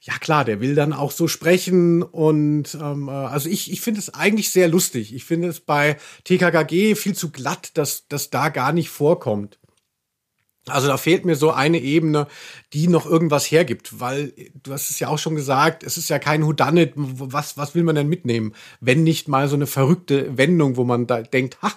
[0.00, 4.00] Ja klar, der will dann auch so sprechen und ähm, äh, also ich, ich finde
[4.00, 5.14] es eigentlich sehr lustig.
[5.14, 9.58] Ich finde es bei TKKG viel zu glatt, dass das da gar nicht vorkommt.
[10.66, 12.26] Also da fehlt mir so eine Ebene,
[12.72, 14.32] die noch irgendwas hergibt, weil
[14.62, 17.82] du hast es ja auch schon gesagt, es ist ja kein Whodunit, was, was will
[17.82, 21.76] man denn mitnehmen, wenn nicht mal so eine verrückte Wendung, wo man da denkt, ach,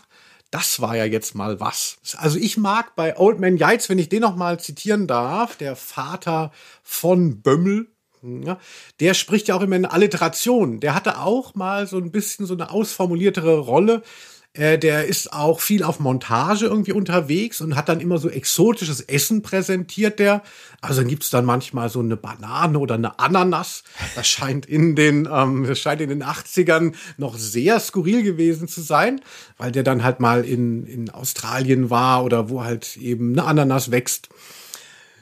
[0.51, 1.97] das war ja jetzt mal was.
[2.17, 5.75] Also ich mag bei Old Man Yates, wenn ich den noch mal zitieren darf, der
[5.75, 6.51] Vater
[6.83, 7.87] von Bömmel,
[8.21, 8.57] ja,
[8.99, 10.79] der spricht ja auch immer in Alliteration.
[10.79, 14.01] Der hatte auch mal so ein bisschen so eine ausformuliertere Rolle.
[14.57, 19.01] Äh, der ist auch viel auf Montage irgendwie unterwegs und hat dann immer so exotisches
[19.01, 20.41] Essen präsentiert, der.
[20.81, 23.83] Also dann gibt's dann manchmal so eine Banane oder eine Ananas.
[24.15, 28.81] Das scheint in den, ähm, das scheint in den 80ern noch sehr skurril gewesen zu
[28.81, 29.21] sein,
[29.57, 33.91] weil der dann halt mal in, in Australien war oder wo halt eben eine Ananas
[33.91, 34.29] wächst.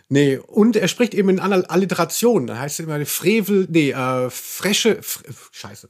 [0.07, 2.47] Nee, und er spricht eben in Alliteration.
[2.47, 5.89] Da heißt es immer Frevel, nee, äh, fresche, fr scheiße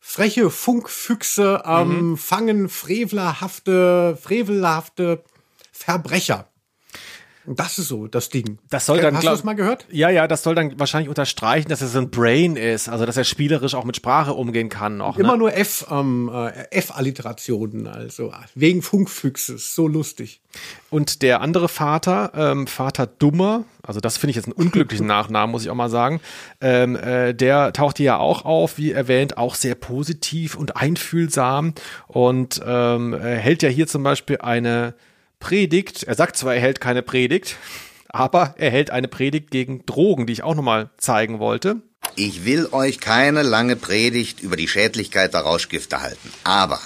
[0.00, 2.16] freche Funkfüchse ähm, mhm.
[2.16, 5.22] fangen frevelerhafte, frevelhafte
[5.70, 6.49] Verbrecher.
[7.46, 8.58] Das ist so das Ding.
[8.68, 9.86] Das soll dann, Hast du das mal gehört?
[9.90, 13.16] Ja, ja, das soll dann wahrscheinlich unterstreichen, dass er so ein Brain ist, also dass
[13.16, 15.00] er spielerisch auch mit Sprache umgehen kann.
[15.00, 15.38] Auch, Immer ne?
[15.38, 20.40] nur F, ähm, äh, F-Alliterationen, also wegen Funkfüchses, so lustig.
[20.90, 25.50] Und der andere Vater, ähm, Vater Dummer, also das finde ich jetzt einen unglücklichen Nachnamen,
[25.50, 26.20] muss ich auch mal sagen,
[26.60, 31.74] ähm, äh, der taucht hier ja auch auf, wie erwähnt, auch sehr positiv und einfühlsam
[32.06, 34.94] und ähm, hält ja hier zum Beispiel eine
[35.40, 36.04] Predigt.
[36.04, 37.56] Er sagt zwar, er hält keine Predigt,
[38.08, 41.82] aber er hält eine Predigt gegen Drogen, die ich auch nochmal zeigen wollte.
[42.16, 46.80] Ich will euch keine lange Predigt über die Schädlichkeit der Rauschgifte halten, aber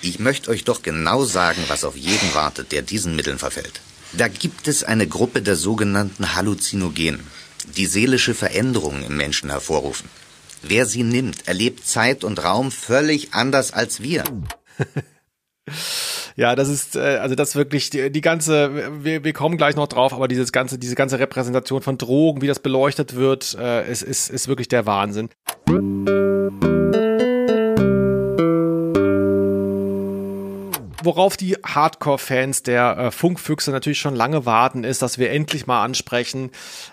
[0.00, 3.80] ich möchte euch doch genau sagen, was auf jeden wartet, der diesen Mitteln verfällt.
[4.12, 7.26] Da gibt es eine Gruppe der sogenannten Halluzinogenen,
[7.76, 10.08] die seelische Veränderungen im Menschen hervorrufen.
[10.62, 14.24] Wer sie nimmt, erlebt Zeit und Raum völlig anders als wir.
[16.36, 19.04] Ja, das ist äh, also das wirklich die, die ganze.
[19.04, 22.46] Wir, wir kommen gleich noch drauf, aber dieses ganze diese ganze Repräsentation von Drogen, wie
[22.46, 25.30] das beleuchtet wird, äh, es ist ist wirklich der Wahnsinn.
[31.02, 35.82] Worauf die Hardcore-Fans der äh, Funkfüchse natürlich schon lange warten, ist, dass wir endlich mal
[35.84, 36.50] ansprechen,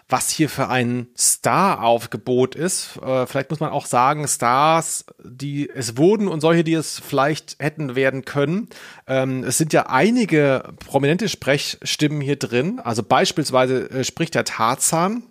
[0.10, 2.98] was hier für ein Star-Aufgebot ist.
[3.02, 7.58] Äh, vielleicht muss man auch sagen, Stars, die es wurden und solche, die es vielleicht
[7.60, 8.70] hätten werden können.
[9.08, 12.80] Ähm, es sind ja einige prominente Sprechstimmen hier drin.
[12.80, 15.24] Also beispielsweise äh, spricht der Tarzan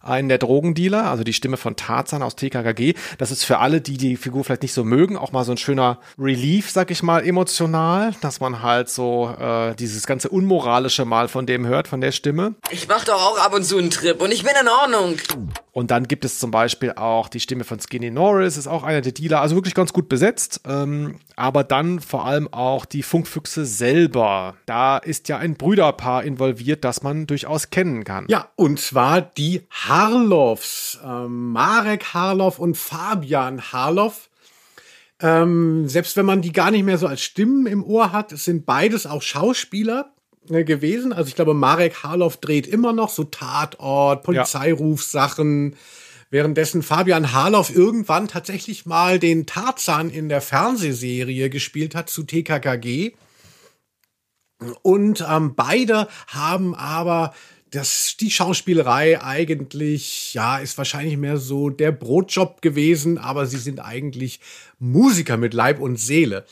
[0.00, 2.94] einen der Drogendealer, also die Stimme von Tarzan aus TKKG.
[3.18, 5.58] Das ist für alle, die die Figur vielleicht nicht so mögen, auch mal so ein
[5.58, 11.28] schöner Relief, sag ich mal, emotional, dass man halt so äh, dieses ganze Unmoralische mal
[11.28, 12.54] von dem hört, von der Stimme.
[12.70, 15.16] Ich mach doch auch ab und zu einen Trip und ich bin in Ordnung.
[15.72, 19.00] Und dann gibt es zum Beispiel auch die Stimme von Skinny Norris, ist auch einer
[19.00, 20.62] der Dealer, also wirklich ganz gut besetzt.
[20.66, 24.56] Ähm, aber dann vor allem auch die Funkfüchse selber.
[24.66, 28.26] Da ist ja ein Brüderpaar involviert, das man durchaus kennen kann.
[28.28, 30.98] Ja, und zwar die Harloffs.
[31.04, 34.28] Ähm, Marek Harloff und Fabian Harloff.
[35.22, 38.66] Ähm, selbst wenn man die gar nicht mehr so als Stimmen im Ohr hat, sind
[38.66, 40.12] beides auch Schauspieler
[40.46, 41.12] gewesen.
[41.12, 45.72] Also ich glaube, Marek Harloff dreht immer noch so Tatort, Polizeirufsachen.
[45.72, 45.78] Ja.
[46.32, 53.12] Währenddessen Fabian Harloff irgendwann tatsächlich mal den Tarzan in der Fernsehserie gespielt hat zu TKKG.
[54.82, 57.34] Und ähm, beide haben aber
[57.70, 63.80] das, die Schauspielerei eigentlich, ja, ist wahrscheinlich mehr so der Brotjob gewesen, aber sie sind
[63.80, 64.40] eigentlich
[64.78, 66.44] Musiker mit Leib und Seele.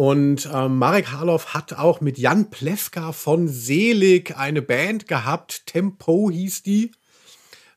[0.00, 5.66] Und ähm, Marek Harloff hat auch mit Jan Plewka von Selig eine Band gehabt.
[5.66, 6.92] Tempo hieß die.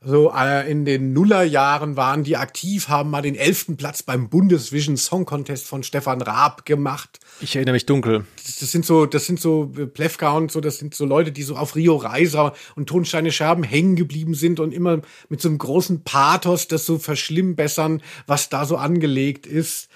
[0.01, 4.95] So äh, in den Nullerjahren waren die aktiv, haben mal den elften Platz beim Bundesvision
[4.95, 7.19] Song Contest von Stefan Raab gemacht.
[7.41, 8.25] Ich erinnere mich dunkel.
[8.37, 11.33] Das, das sind so, das sind so äh, Plewka und so, das sind so Leute,
[11.33, 15.49] die so auf Rio Reiser und Tonsteine Scherben hängen geblieben sind und immer mit so
[15.49, 19.89] einem großen Pathos das so verschlimmbessern, was da so angelegt ist.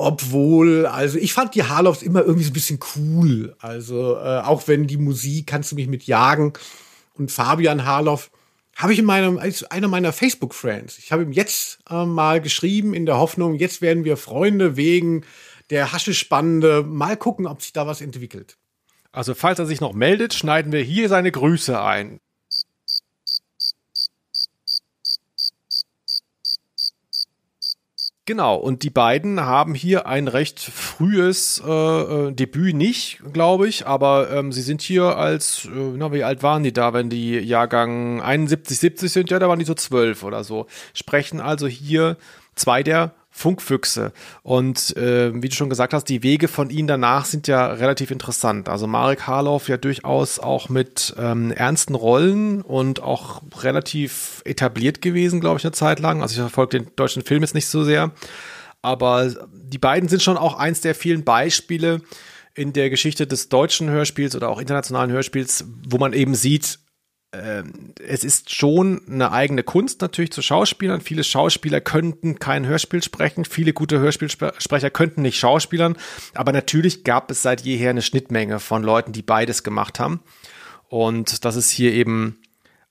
[0.00, 3.56] Obwohl, also ich fand die Harloffs immer irgendwie so ein bisschen cool.
[3.58, 6.52] Also äh, auch wenn die Musik kannst du mich mit jagen.
[7.14, 8.30] Und Fabian Harloff
[8.76, 10.98] habe ich in meinem als einer meiner Facebook-Friends.
[10.98, 15.24] Ich habe ihm jetzt äh, mal geschrieben in der Hoffnung, jetzt werden wir Freunde wegen
[15.70, 16.84] der Haschespannende.
[16.84, 18.56] Mal gucken, ob sich da was entwickelt.
[19.10, 22.20] Also falls er sich noch meldet, schneiden wir hier seine Grüße ein.
[28.28, 33.86] Genau, und die beiden haben hier ein recht frühes äh, äh, Debüt nicht, glaube ich,
[33.86, 37.38] aber ähm, sie sind hier als, äh, na, wie alt waren die da, wenn die
[37.38, 39.30] Jahrgang 71, 70 sind?
[39.30, 40.66] Ja, da waren die so zwölf oder so.
[40.92, 42.18] Sprechen also hier
[42.54, 44.12] zwei der Funkfüchse.
[44.42, 48.10] Und äh, wie du schon gesagt hast, die Wege von ihnen danach sind ja relativ
[48.10, 48.68] interessant.
[48.68, 55.40] Also Marek Harloff ja durchaus auch mit ähm, ernsten Rollen und auch relativ etabliert gewesen,
[55.40, 56.20] glaube ich, eine Zeit lang.
[56.20, 58.10] Also ich verfolge den deutschen Film jetzt nicht so sehr.
[58.82, 62.00] Aber die beiden sind schon auch eins der vielen Beispiele
[62.54, 66.80] in der Geschichte des deutschen Hörspiels oder auch internationalen Hörspiels, wo man eben sieht,
[67.30, 71.02] es ist schon eine eigene Kunst natürlich zu Schauspielern.
[71.02, 75.96] Viele Schauspieler könnten kein Hörspiel sprechen, viele gute Hörspielsprecher könnten nicht Schauspielern,
[76.34, 80.20] aber natürlich gab es seit jeher eine Schnittmenge von Leuten, die beides gemacht haben.
[80.88, 82.38] Und das ist hier eben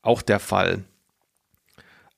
[0.03, 0.83] auch der Fall.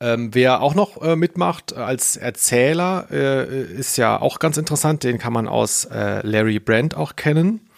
[0.02, 5.04] Ähm, wer auch noch äh, mitmacht als Erzähler, äh, ist ja auch ganz interessant.
[5.04, 7.69] Den kann man aus äh, Larry Brand auch kennen.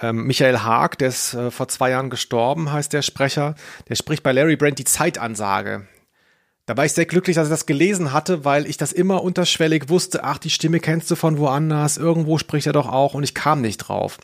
[0.00, 3.54] Ähm, Michael Haag, der ist äh, vor zwei Jahren gestorben, heißt der Sprecher.
[3.88, 5.86] Der spricht bei Larry Brand die Zeitansage.
[6.66, 9.88] Da war ich sehr glücklich, dass ich das gelesen hatte, weil ich das immer unterschwellig
[9.88, 13.34] wusste, ach, die Stimme kennst du von woanders, irgendwo spricht er doch auch und ich
[13.34, 14.18] kam nicht drauf.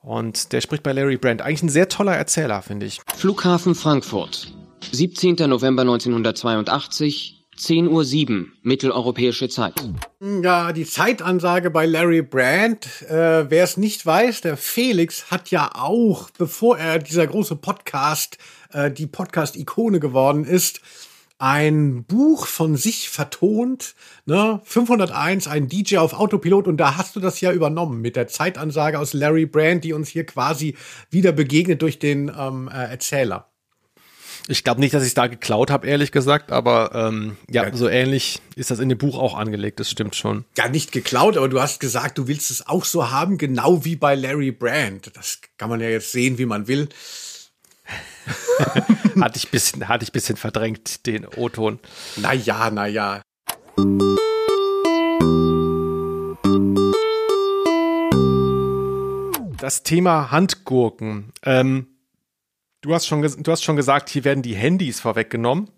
[0.00, 1.42] Und der spricht bei Larry Brand.
[1.42, 3.00] Eigentlich ein sehr toller Erzähler, finde ich.
[3.16, 4.52] Flughafen Frankfurt.
[4.92, 5.36] 17.
[5.48, 9.74] November 1982, 10.07 Uhr, mitteleuropäische Zeit.
[10.20, 12.86] Ja, die Zeitansage bei Larry Brand.
[13.08, 18.38] Äh, Wer es nicht weiß, der Felix hat ja auch, bevor er dieser große Podcast,
[18.72, 20.80] äh, die Podcast-Ikone geworden ist,
[21.38, 27.20] ein Buch von sich vertont, ne, 501, ein DJ auf Autopilot und da hast du
[27.20, 30.76] das ja übernommen mit der Zeitansage aus Larry Brand, die uns hier quasi
[31.10, 33.53] wieder begegnet durch den ähm, äh, Erzähler.
[34.46, 37.74] Ich glaube nicht, dass ich es da geklaut habe, ehrlich gesagt, aber ähm, ja, ja,
[37.74, 40.44] so ähnlich ist das in dem Buch auch angelegt, das stimmt schon.
[40.58, 43.96] Ja, nicht geklaut, aber du hast gesagt, du willst es auch so haben, genau wie
[43.96, 45.16] bei Larry Brand.
[45.16, 46.90] Das kann man ja jetzt sehen, wie man will.
[49.20, 51.78] hatte ich bisschen, hatte ich bisschen verdrängt, den O-Ton.
[52.16, 53.22] Naja, naja.
[59.58, 61.32] Das Thema Handgurken.
[61.42, 61.86] Ähm,
[62.84, 65.70] Du hast schon, du hast schon gesagt, hier werden die Handys vorweggenommen.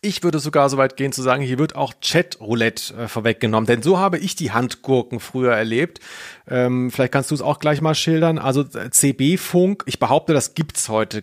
[0.00, 3.82] Ich würde sogar so weit gehen zu sagen, hier wird auch Chat-Roulette äh, vorweggenommen, denn
[3.82, 6.00] so habe ich die Handgurken früher erlebt.
[6.48, 8.38] Ähm, vielleicht kannst du es auch gleich mal schildern.
[8.38, 11.22] Also äh, CB-Funk, ich behaupte, das gibt's heute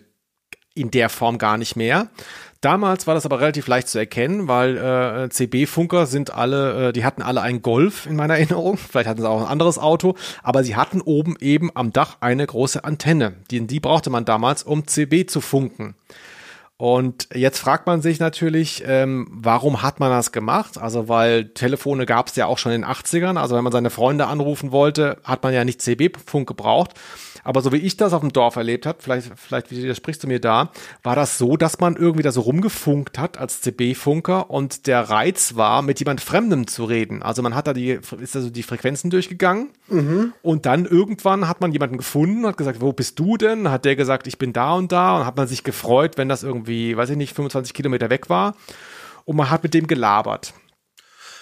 [0.74, 2.08] in der Form gar nicht mehr.
[2.60, 7.04] Damals war das aber relativ leicht zu erkennen, weil äh, CB-Funker sind alle, äh, die
[7.04, 8.76] hatten alle einen Golf in meiner Erinnerung.
[8.76, 12.46] Vielleicht hatten sie auch ein anderes Auto, aber sie hatten oben eben am Dach eine
[12.46, 13.34] große Antenne.
[13.50, 15.94] Die, die brauchte man damals, um CB zu funken.
[16.78, 20.76] Und jetzt fragt man sich natürlich, ähm, warum hat man das gemacht?
[20.76, 23.38] Also weil Telefone gab es ja auch schon in den 80ern.
[23.38, 26.90] Also wenn man seine Freunde anrufen wollte, hat man ja nicht CB-Funk gebraucht.
[27.44, 30.40] Aber so wie ich das auf dem Dorf erlebt habe, vielleicht, vielleicht widersprichst du mir
[30.40, 30.70] da,
[31.04, 35.54] war das so, dass man irgendwie da so rumgefunkt hat als CB-Funker und der Reiz
[35.54, 37.22] war, mit jemand Fremdem zu reden.
[37.22, 40.32] Also man hat da die, ist also die Frequenzen durchgegangen Mhm.
[40.42, 43.70] und dann irgendwann hat man jemanden gefunden, hat gesagt, wo bist du denn?
[43.70, 46.42] Hat der gesagt, ich bin da und da und hat man sich gefreut, wenn das
[46.42, 48.56] irgendwie, weiß ich nicht, 25 Kilometer weg war
[49.24, 50.54] und man hat mit dem gelabert.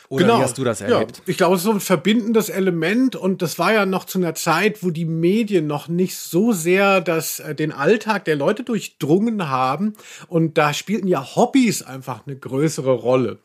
[0.08, 1.16] Oder wie hast du das erlebt?
[1.18, 4.18] Ja, ich glaube, es ist so ein verbindendes Element und das war ja noch zu
[4.18, 8.64] einer Zeit, wo die Medien noch nicht so sehr das, äh, den Alltag der Leute
[8.64, 9.94] durchdrungen haben
[10.28, 13.38] und da spielten ja Hobbys einfach eine größere Rolle.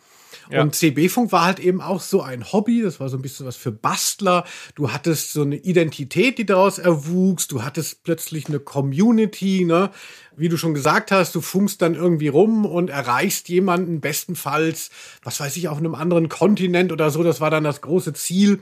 [0.50, 0.64] Ja.
[0.64, 3.56] Und CB-Funk war halt eben auch so ein Hobby, das war so ein bisschen was
[3.56, 4.46] für Bastler.
[4.74, 7.48] Du hattest so eine Identität, die daraus erwuchs.
[7.48, 9.92] Du hattest plötzlich eine Community, ne?
[10.36, 14.90] Wie du schon gesagt hast, du funkst dann irgendwie rum und erreichst jemanden bestenfalls,
[15.22, 17.24] was weiß ich, auf einem anderen Kontinent oder so.
[17.24, 18.62] Das war dann das große Ziel.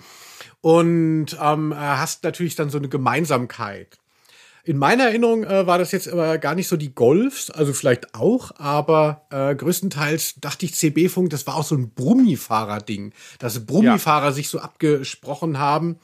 [0.61, 3.97] Und ähm, hast natürlich dann so eine Gemeinsamkeit.
[4.67, 8.13] In meiner Erinnerung äh, war das jetzt aber gar nicht so die Golfs, also vielleicht
[8.15, 14.33] auch, aber äh, größtenteils dachte ich CB-Funk, das war auch so ein Brummifahrer-Ding, dass Brummifahrer
[14.33, 15.99] sich so abgesprochen haben.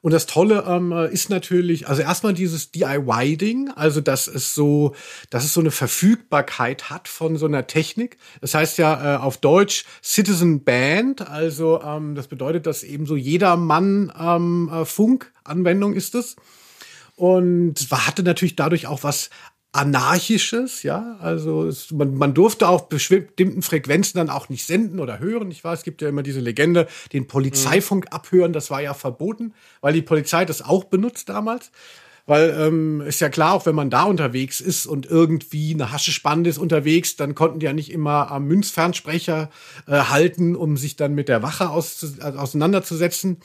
[0.00, 4.94] Und das Tolle ähm, ist natürlich, also erstmal dieses DIY-Ding, also dass es so,
[5.30, 8.18] dass es so eine Verfügbarkeit hat von so einer Technik.
[8.40, 13.16] Das heißt ja äh, auf Deutsch Citizen Band, also ähm, das bedeutet, dass eben so
[13.16, 16.36] jedermann ähm, äh, Funk-Anwendung ist es.
[17.18, 19.28] Und war, hatte natürlich dadurch auch was
[19.72, 25.18] anarchisches, ja, also es, man, man durfte auf bestimmten Frequenzen dann auch nicht senden oder
[25.18, 25.50] hören.
[25.50, 29.52] Ich weiß, es gibt ja immer diese Legende, den Polizeifunk abhören, das war ja verboten,
[29.80, 31.72] weil die Polizei das auch benutzt damals.
[32.24, 36.50] Weil ähm, ist ja klar, auch wenn man da unterwegs ist und irgendwie eine Haschespande
[36.50, 39.50] ist unterwegs, dann konnten die ja nicht immer am Münzfernsprecher
[39.86, 43.38] äh, halten, um sich dann mit der Wache aus, auseinanderzusetzen.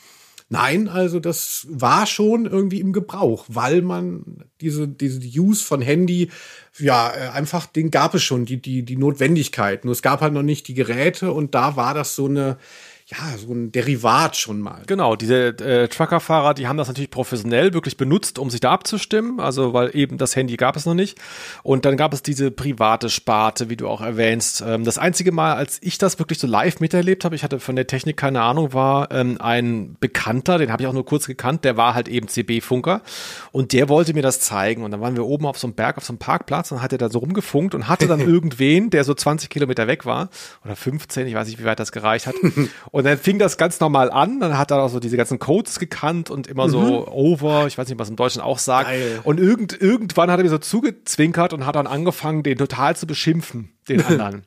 [0.49, 6.29] Nein, also das war schon irgendwie im Gebrauch, weil man diese, diese Use von Handy,
[6.77, 9.85] ja, äh, einfach, den gab es schon, die, die, die Notwendigkeit.
[9.85, 12.57] Nur es gab halt noch nicht die Geräte und da war das so eine,
[13.13, 14.81] ja, so ein Derivat schon mal.
[14.87, 19.39] Genau, diese äh, Truckerfahrer, die haben das natürlich professionell wirklich benutzt, um sich da abzustimmen,
[19.39, 21.19] also weil eben das Handy gab es noch nicht.
[21.61, 24.63] Und dann gab es diese private Sparte, wie du auch erwähnst.
[24.65, 27.75] Ähm, das einzige Mal, als ich das wirklich so live miterlebt habe, ich hatte von
[27.75, 31.65] der Technik keine Ahnung, war ähm, ein Bekannter, den habe ich auch nur kurz gekannt,
[31.65, 33.01] der war halt eben CB-Funker
[33.51, 34.83] und der wollte mir das zeigen.
[34.83, 36.91] Und dann waren wir oben auf so einem Berg, auf so einem Parkplatz und hat
[36.91, 40.29] er da so rumgefunkt und hatte dann irgendwen, der so 20 Kilometer weg war
[40.65, 42.35] oder 15, ich weiß nicht, wie weit das gereicht hat.
[42.91, 44.39] Und dann fing das ganz normal an.
[44.39, 47.67] Dann hat er auch so diese ganzen Codes gekannt und immer so over.
[47.67, 48.89] Ich weiß nicht, was im Deutschen auch sagt.
[48.89, 49.19] Geil.
[49.23, 53.07] Und irgend, irgendwann hat er mir so zugezwinkert und hat dann angefangen, den total zu
[53.07, 54.45] beschimpfen, den anderen.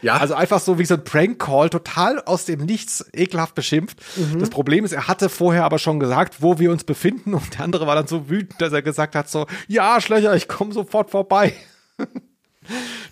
[0.00, 0.18] Ja.
[0.18, 3.98] Also einfach so wie so ein Prank-Call, total aus dem Nichts ekelhaft beschimpft.
[4.38, 7.64] Das Problem ist, er hatte vorher aber schon gesagt, wo wir uns befinden und der
[7.64, 11.10] andere war dann so wütend, dass er gesagt hat so, ja, Schlöcher, ich komme sofort
[11.10, 11.52] vorbei.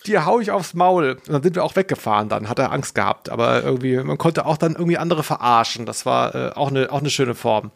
[0.07, 1.19] Dir hau ich aufs Maul.
[1.27, 3.29] Und dann sind wir auch weggefahren, dann hat er Angst gehabt.
[3.29, 5.87] Aber irgendwie, man konnte auch dann irgendwie andere verarschen.
[5.87, 7.71] Das war äh, auch eine auch eine schöne Form.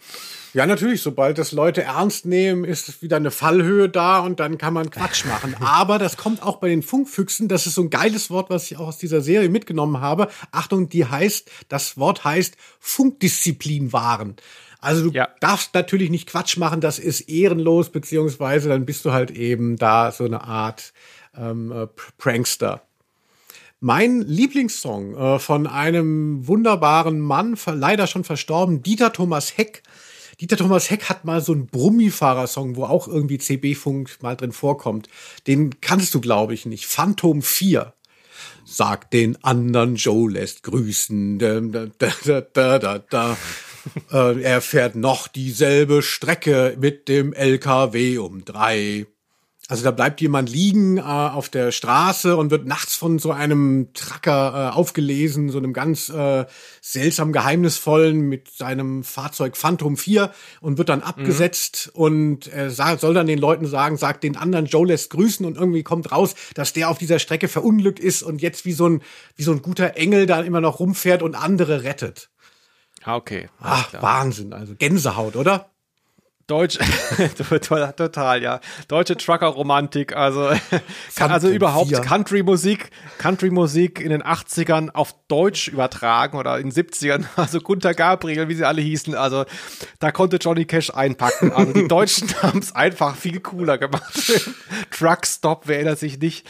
[0.53, 4.75] Ja, natürlich, sobald das Leute ernst nehmen, ist wieder eine Fallhöhe da und dann kann
[4.75, 5.55] man Quatsch machen.
[5.61, 8.77] Aber das kommt auch bei den Funkfüchsen, das ist so ein geiles Wort, was ich
[8.77, 10.27] auch aus dieser Serie mitgenommen habe.
[10.51, 14.37] Achtung, die heißt, das Wort heißt Funkdisziplin wahren.
[14.81, 15.29] Also du Ja.
[15.41, 20.11] darfst natürlich nicht Quatsch machen, das ist ehrenlos, beziehungsweise dann bist du halt eben da
[20.11, 20.93] so eine Art
[21.37, 21.87] ähm, äh,
[22.19, 22.83] Prankster.
[23.81, 29.83] Mein Lieblingssong äh, von einem wunderbaren Mann, leider schon verstorben, Dieter Thomas Heck.
[30.41, 35.09] Dieter Thomas Heck hat mal so einen Brummifahrer-Song, wo auch irgendwie CB-Funk mal drin vorkommt.
[35.47, 36.87] Den kannst du, glaube ich, nicht.
[36.87, 37.93] Phantom 4.
[38.65, 41.39] Sag den anderen, Joe lässt grüßen.
[41.39, 43.37] Da, da, da.
[44.13, 49.07] äh, er fährt noch dieselbe Strecke mit dem LKW um drei.
[49.71, 53.89] Also da bleibt jemand liegen äh, auf der Straße und wird nachts von so einem
[53.95, 56.45] Tracker äh, aufgelesen, so einem ganz äh,
[56.81, 63.15] seltsam geheimnisvollen mit seinem Fahrzeug Phantom 4 und wird dann abgesetzt und er sa- soll
[63.15, 66.73] dann den Leuten sagen, sagt den anderen, Joe lässt grüßen und irgendwie kommt raus, dass
[66.73, 69.03] der auf dieser Strecke verunglückt ist und jetzt wie so ein,
[69.37, 72.29] wie so ein guter Engel da immer noch rumfährt und andere rettet.
[73.05, 73.49] Ah, okay.
[73.61, 73.93] Ach.
[74.03, 75.71] Wahnsinn, also Gänsehaut, oder?
[76.51, 76.79] Deutsch,
[77.97, 78.61] total, ja.
[78.89, 80.51] Deutsche Trucker-Romantik, also,
[81.21, 87.61] also überhaupt Country-Musik, Country-Musik in den 80ern auf Deutsch übertragen oder in den 70ern, also
[87.61, 89.45] Gunter Gabriel, wie sie alle hießen, also
[90.01, 91.53] da konnte Johnny Cash einpacken.
[91.53, 94.13] Also die Deutschen haben es einfach viel cooler gemacht.
[94.91, 96.49] Truckstop, wer erinnert sich nicht.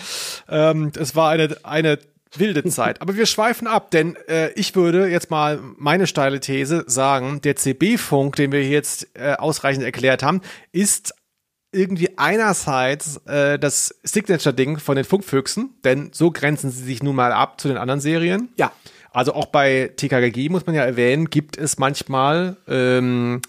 [0.48, 1.98] Ähm, es war eine, eine
[2.36, 3.00] wilde Zeit.
[3.02, 7.56] Aber wir schweifen ab, denn äh, ich würde jetzt mal meine steile These sagen, der
[7.56, 10.40] CB-Funk, den wir jetzt äh, ausreichend erklärt haben,
[10.72, 11.14] ist
[11.72, 17.32] irgendwie einerseits äh, das Signature-Ding von den Funkfüchsen, denn so grenzen sie sich nun mal
[17.32, 18.48] ab zu den anderen Serien.
[18.56, 18.72] Ja.
[19.12, 23.42] Also auch bei TKGG muss man ja erwähnen, gibt es manchmal ähm,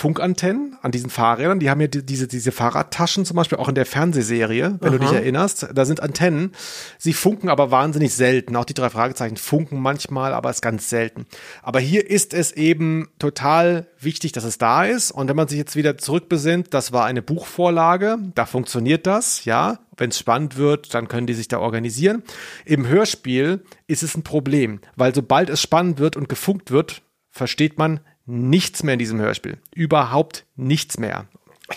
[0.00, 1.60] Funkantennen an diesen Fahrrädern.
[1.60, 4.96] Die haben ja diese, diese Fahrradtaschen zum Beispiel auch in der Fernsehserie, wenn Aha.
[4.96, 5.68] du dich erinnerst.
[5.74, 6.52] Da sind Antennen.
[6.96, 8.56] Sie funken aber wahnsinnig selten.
[8.56, 11.26] Auch die drei Fragezeichen funken manchmal, aber ist ganz selten.
[11.62, 15.10] Aber hier ist es eben total wichtig, dass es da ist.
[15.10, 18.16] Und wenn man sich jetzt wieder zurückbesinnt, das war eine Buchvorlage.
[18.34, 19.80] Da funktioniert das, ja.
[19.98, 22.22] Wenn es spannend wird, dann können die sich da organisieren.
[22.64, 27.76] Im Hörspiel ist es ein Problem, weil sobald es spannend wird und gefunkt wird, versteht
[27.76, 28.00] man
[28.30, 29.58] nichts mehr in diesem Hörspiel.
[29.74, 31.26] Überhaupt nichts mehr.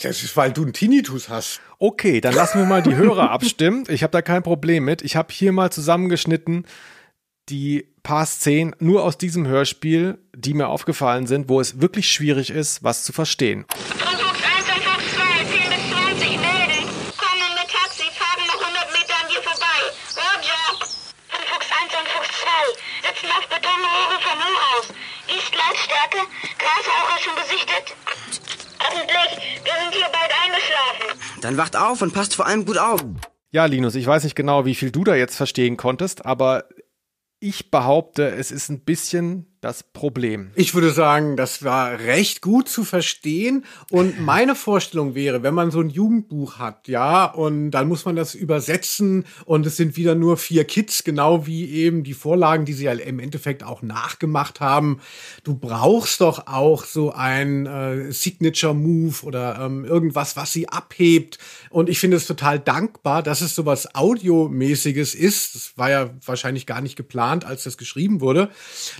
[0.01, 1.61] Das ist, weil du einen Tinnitus hast.
[1.77, 3.83] Okay, dann lassen wir mal die Hörer abstimmen.
[3.89, 5.01] Ich habe da kein Problem mit.
[5.01, 6.65] Ich habe hier mal zusammengeschnitten
[7.49, 12.49] die paar Szenen nur aus diesem Hörspiel, die mir aufgefallen sind, wo es wirklich schwierig
[12.49, 13.65] ist, was zu verstehen.
[31.41, 33.01] Dann wacht auf und passt vor allem gut auf.
[33.51, 36.65] Ja, Linus, ich weiß nicht genau, wie viel du da jetzt verstehen konntest, aber
[37.39, 40.51] ich behaupte, es ist ein bisschen das Problem.
[40.55, 43.63] Ich würde sagen, das war recht gut zu verstehen.
[43.89, 48.15] Und meine Vorstellung wäre, wenn man so ein Jugendbuch hat, ja, und dann muss man
[48.15, 52.73] das übersetzen und es sind wieder nur vier Kids, genau wie eben die Vorlagen, die
[52.73, 54.99] sie ja im Endeffekt auch nachgemacht haben.
[55.43, 61.37] Du brauchst doch auch so ein äh, Signature-Move oder ähm, irgendwas, was sie abhebt.
[61.69, 65.55] Und ich finde es total dankbar, dass es sowas Audiomäßiges ist.
[65.55, 68.49] Das war ja wahrscheinlich gar nicht geplant, als das geschrieben wurde,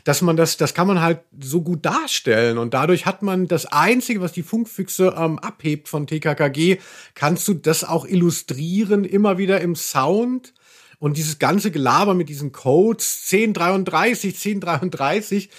[0.06, 2.58] dass man das das, kann man halt so gut darstellen.
[2.58, 6.78] Und dadurch hat man das Einzige, was die Funkfüchse ähm, abhebt von TKKG,
[7.16, 10.54] kannst du das auch illustrieren, immer wieder im Sound.
[11.00, 15.50] Und dieses ganze Gelaber mit diesen Codes, 1033, 1033,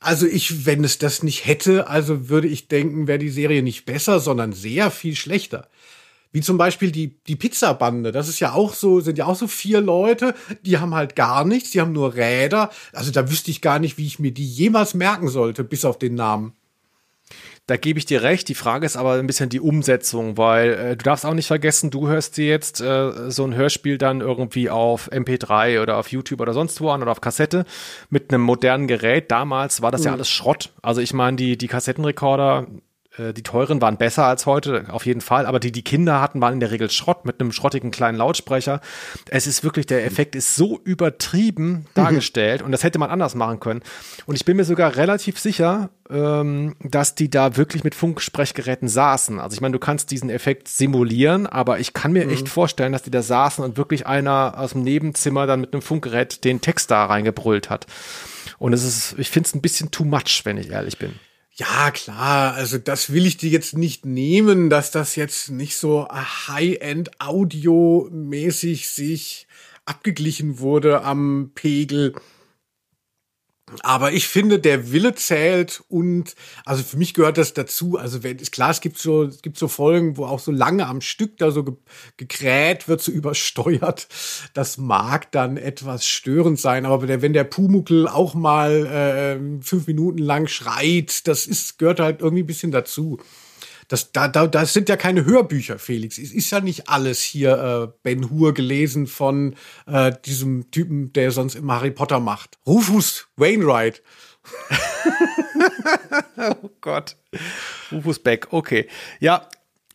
[0.00, 3.84] also ich, wenn es das nicht hätte, also würde ich denken, wäre die Serie nicht
[3.84, 5.68] besser, sondern sehr viel schlechter.
[6.30, 8.12] Wie zum Beispiel die, die Pizzabande.
[8.12, 11.44] Das ist ja auch so, sind ja auch so vier Leute, die haben halt gar
[11.44, 12.70] nichts, die haben nur Räder.
[12.92, 15.98] Also da wüsste ich gar nicht, wie ich mir die jemals merken sollte, bis auf
[15.98, 16.52] den Namen.
[17.68, 18.48] Da gebe ich dir recht.
[18.48, 21.90] Die Frage ist aber ein bisschen die Umsetzung, weil äh, du darfst auch nicht vergessen,
[21.90, 26.40] du hörst dir jetzt äh, so ein Hörspiel dann irgendwie auf MP3 oder auf YouTube
[26.40, 27.66] oder sonst wo an oder auf Kassette
[28.08, 29.30] mit einem modernen Gerät.
[29.30, 30.06] Damals war das mhm.
[30.06, 30.72] ja alles Schrott.
[30.80, 32.68] Also ich meine, die, die Kassettenrekorder,
[33.18, 36.54] die teuren waren besser als heute, auf jeden Fall, aber die die Kinder hatten, waren
[36.54, 38.80] in der Regel Schrott mit einem schrottigen kleinen Lautsprecher.
[39.28, 43.60] Es ist wirklich, der Effekt ist so übertrieben dargestellt und das hätte man anders machen
[43.60, 43.82] können.
[44.26, 49.38] Und ich bin mir sogar relativ sicher, ähm, dass die da wirklich mit Funksprechgeräten saßen.
[49.38, 52.32] Also ich meine, du kannst diesen Effekt simulieren, aber ich kann mir mhm.
[52.32, 55.82] echt vorstellen, dass die da saßen und wirklich einer aus dem Nebenzimmer dann mit einem
[55.82, 57.86] Funkgerät den Text da reingebrüllt hat.
[58.58, 61.14] Und es ist, ich finde es ein bisschen too much, wenn ich ehrlich bin.
[61.58, 66.06] Ja, klar, also das will ich dir jetzt nicht nehmen, dass das jetzt nicht so
[66.08, 69.48] High-End Audio-mäßig sich
[69.84, 72.14] abgeglichen wurde am Pegel.
[73.82, 77.96] Aber ich finde, der Wille zählt und also für mich gehört das dazu.
[77.96, 80.86] Also wenn ist klar, es gibt so es gibt so Folgen, wo auch so lange
[80.86, 81.74] am Stück da so ge
[82.16, 84.08] gekräht wird, so übersteuert.
[84.54, 89.62] Das mag dann etwas störend sein, aber wenn der, wenn der Pumuckel auch mal äh,
[89.62, 93.18] fünf Minuten lang schreit, das ist gehört halt irgendwie ein bisschen dazu.
[93.88, 96.18] Das, da, da, das sind ja keine Hörbücher, Felix.
[96.18, 101.30] Es ist ja nicht alles hier äh, Ben Hur gelesen von äh, diesem Typen, der
[101.30, 102.58] sonst immer Harry Potter macht.
[102.66, 104.02] Rufus Wainwright.
[106.36, 107.16] oh Gott.
[107.90, 108.88] Rufus Beck, okay.
[109.20, 109.48] Ja,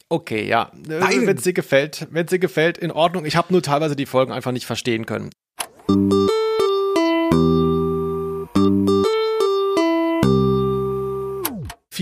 [0.10, 0.72] okay, ja.
[0.74, 3.26] Wenn es dir gefällt, wenn es dir gefällt, in Ordnung.
[3.26, 5.30] Ich habe nur teilweise die Folgen einfach nicht verstehen können.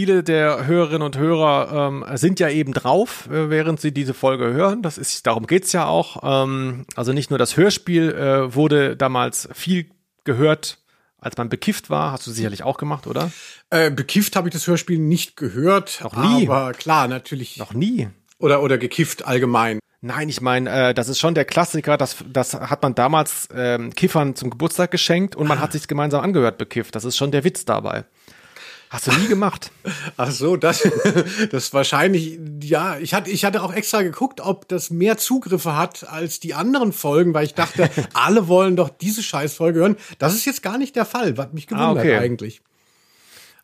[0.02, 4.52] Viele der Hörerinnen und Hörer ähm, sind ja eben drauf, äh, während sie diese Folge
[4.52, 4.82] hören.
[4.82, 6.24] Das ist, darum geht's ja auch.
[6.24, 9.92] Ähm, also nicht nur das Hörspiel äh, wurde damals viel
[10.24, 10.80] gehört
[11.20, 13.32] als man bekifft war, hast du sicherlich auch gemacht, oder?
[13.70, 16.00] Äh, bekifft habe ich das Hörspiel nicht gehört.
[16.02, 16.48] Noch nie.
[16.48, 17.58] Aber klar, natürlich.
[17.58, 18.10] Noch nie.
[18.40, 19.78] Oder, oder gekifft allgemein.
[20.02, 23.94] Nein, ich meine, äh, das ist schon der Klassiker, das, das hat man damals ähm,
[23.94, 26.96] Kiffern zum Geburtstag geschenkt und man hat sich gemeinsam angehört bekifft.
[26.96, 28.06] Das ist schon der Witz dabei.
[28.92, 29.72] Hast du nie gemacht.
[30.18, 30.86] Ach so, das,
[31.52, 36.06] das wahrscheinlich, ja, ich hatte, ich hatte auch extra geguckt, ob das mehr Zugriffe hat
[36.10, 39.96] als die anderen Folgen, weil ich dachte, alle wollen doch diese Scheißfolge hören.
[40.20, 42.18] Das ist jetzt gar nicht der Fall, was mich gewundert Ah, okay.
[42.18, 42.62] eigentlich.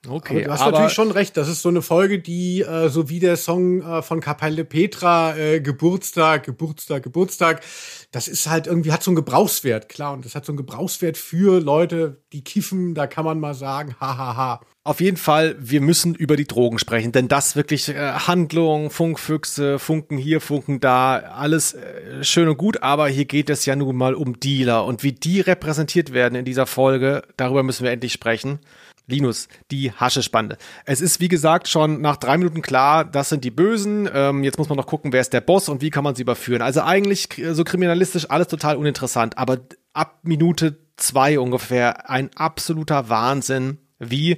[0.07, 2.89] Okay, aber du hast aber natürlich schon recht, das ist so eine Folge, die, äh,
[2.89, 7.61] so wie der Song äh, von Kapelle Petra, äh, Geburtstag, Geburtstag, Geburtstag,
[8.11, 11.17] das ist halt irgendwie, hat so einen Gebrauchswert, klar, und das hat so einen Gebrauchswert
[11.17, 14.61] für Leute, die kiffen, da kann man mal sagen, hahaha.
[14.83, 19.79] Auf jeden Fall, wir müssen über die Drogen sprechen, denn das wirklich äh, Handlung, Funkfüchse,
[19.79, 23.97] Funken hier, Funken da, alles äh, schön und gut, aber hier geht es ja nun
[23.97, 28.13] mal um Dealer und wie die repräsentiert werden in dieser Folge, darüber müssen wir endlich
[28.13, 28.59] sprechen.
[29.07, 30.57] Linus, die Haschespande.
[30.85, 34.09] Es ist, wie gesagt, schon nach drei Minuten klar, das sind die Bösen.
[34.13, 36.23] Ähm, jetzt muss man noch gucken, wer ist der Boss und wie kann man sie
[36.23, 36.61] überführen.
[36.61, 39.59] Also eigentlich äh, so kriminalistisch alles total uninteressant, aber
[39.93, 44.37] ab Minute zwei ungefähr ein absoluter Wahnsinn, wie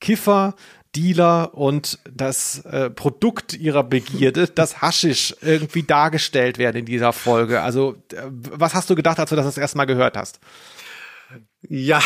[0.00, 0.54] Kiffer,
[0.94, 7.62] Dealer und das äh, Produkt ihrer Begierde, das Haschisch, irgendwie dargestellt werden in dieser Folge.
[7.62, 10.38] Also, äh, was hast du gedacht, als du das das erste Mal gehört hast?
[11.68, 12.00] Ja,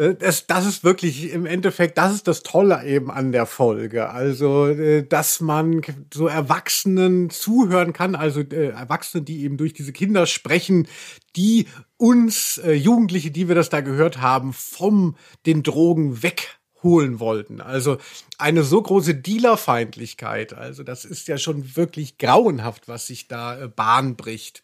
[0.00, 4.08] das, das ist wirklich im Endeffekt, das ist das Tolle eben an der Folge.
[4.08, 5.82] Also, äh, dass man
[6.12, 10.88] so Erwachsenen zuhören kann, also äh, Erwachsene, die eben durch diese Kinder sprechen,
[11.36, 11.66] die
[11.98, 17.60] uns äh, Jugendliche, die wir das da gehört haben, vom den Drogen wegholen wollten.
[17.60, 17.98] Also
[18.38, 20.54] eine so große Dealerfeindlichkeit.
[20.54, 24.62] Also das ist ja schon wirklich grauenhaft, was sich da äh, Bahn bricht.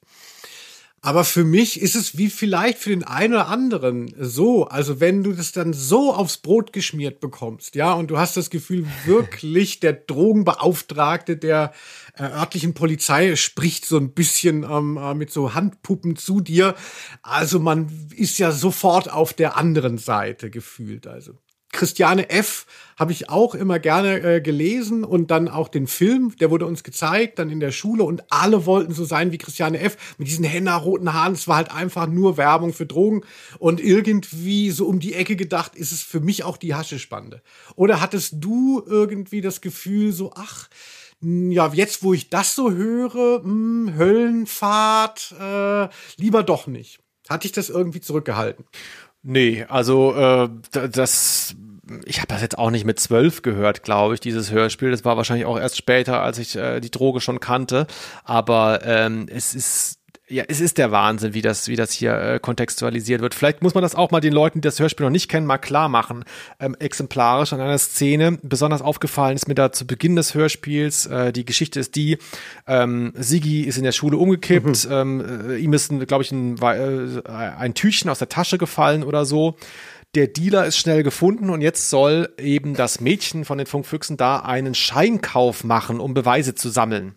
[1.06, 5.22] Aber für mich ist es wie vielleicht für den einen oder anderen so, also wenn
[5.22, 9.78] du das dann so aufs Brot geschmiert bekommst, ja, und du hast das Gefühl, wirklich
[9.78, 11.72] der Drogenbeauftragte der
[12.16, 16.74] äh, örtlichen Polizei spricht so ein bisschen ähm, äh, mit so Handpuppen zu dir.
[17.22, 21.06] Also man ist ja sofort auf der anderen Seite gefühlt.
[21.06, 21.34] Also
[21.76, 22.64] Christiane F.
[22.98, 26.82] habe ich auch immer gerne äh, gelesen und dann auch den Film, der wurde uns
[26.82, 30.16] gezeigt, dann in der Schule und alle wollten so sein wie Christiane F.
[30.16, 31.34] mit diesen henna-roten Haaren.
[31.34, 33.24] Es war halt einfach nur Werbung für Drogen
[33.58, 37.42] und irgendwie so um die Ecke gedacht ist es für mich auch die Haschespande.
[37.74, 40.70] Oder hattest du irgendwie das Gefühl so, ach,
[41.20, 47.00] ja, jetzt wo ich das so höre, mh, Höllenfahrt, äh, lieber doch nicht.
[47.28, 48.64] Hatte ich das irgendwie zurückgehalten?
[49.28, 51.56] Nee, also äh, das,
[52.04, 54.90] ich habe das jetzt auch nicht mit zwölf gehört, glaube ich, dieses Hörspiel.
[54.90, 57.86] Das war wahrscheinlich auch erst später, als ich äh, die Droge schon kannte.
[58.24, 62.40] Aber ähm, es ist ja, es ist der Wahnsinn, wie das, wie das hier äh,
[62.40, 63.32] kontextualisiert wird.
[63.34, 65.58] Vielleicht muss man das auch mal den Leuten, die das Hörspiel noch nicht kennen, mal
[65.58, 66.24] klar machen.
[66.58, 68.38] Ähm, exemplarisch an einer Szene.
[68.42, 71.06] Besonders aufgefallen ist mir da zu Beginn des Hörspiels.
[71.06, 72.18] Äh, die Geschichte ist die:
[72.66, 74.88] ähm, Sigi ist in der Schule umgekippt.
[74.90, 79.24] Ähm, äh, ihm ist, glaube ich, ein, äh, ein Tüchchen aus der Tasche gefallen oder
[79.24, 79.56] so.
[80.16, 84.38] Der Dealer ist schnell gefunden und jetzt soll eben das Mädchen von den Funkfüchsen da
[84.38, 87.14] einen Scheinkauf machen, um Beweise zu sammeln.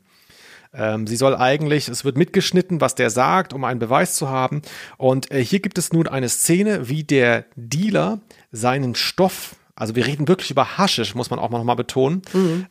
[0.73, 4.63] Ähm, sie soll eigentlich, es wird mitgeschnitten, was der sagt, um einen Beweis zu haben.
[4.97, 8.19] Und äh, hier gibt es nun eine Szene, wie der Dealer
[8.51, 12.21] seinen Stoff, also wir reden wirklich über Haschisch, muss man auch noch mal betonen,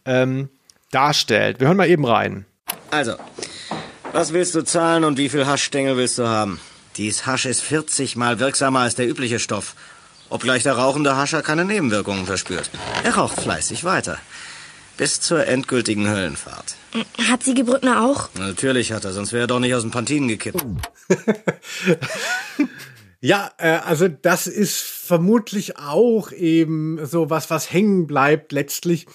[0.04, 0.50] ähm,
[0.90, 1.58] darstellt.
[1.58, 2.44] Wir hören mal eben rein.
[2.90, 3.14] Also,
[4.12, 6.60] was willst du zahlen und wie viel Haschstängel willst du haben?
[6.98, 9.74] Dies Hasch ist 40 mal wirksamer als der übliche Stoff.
[10.30, 12.70] Obgleich der rauchende Hascher keine Nebenwirkungen verspürt.
[13.04, 14.18] Er raucht fleißig weiter.
[14.96, 16.74] Bis zur endgültigen Höllenfahrt.
[17.30, 18.28] Hat Sigi Brückner auch?
[18.38, 20.64] Natürlich hat er, sonst wäre er doch nicht aus den Pantinen gekippt.
[23.20, 29.06] Ja, äh, also das ist vermutlich auch eben so was, was hängen bleibt letztlich.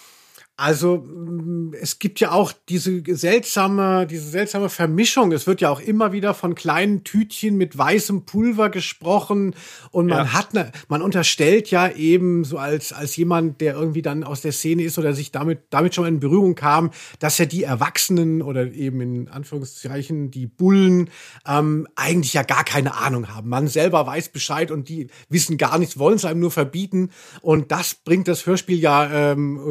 [0.56, 5.32] Also mh, es gibt ja auch diese seltsame, diese seltsame Vermischung.
[5.32, 9.56] Es wird ja auch immer wieder von kleinen Tütchen mit weißem Pulver gesprochen
[9.89, 10.34] und man Ja.
[10.34, 14.51] hat ne, man unterstellt ja eben so als als jemand, der irgendwie dann aus der
[14.51, 18.72] Szene ist oder sich damit damit schon in Berührung kam, dass ja die Erwachsenen oder
[18.72, 21.10] eben in Anführungszeichen die Bullen
[21.47, 23.49] ähm, eigentlich ja gar keine Ahnung haben.
[23.49, 27.10] Man selber weiß Bescheid und die wissen gar nichts, wollen es einem nur verbieten
[27.41, 29.62] und das bringt das Hörspiel ja ähm, äh,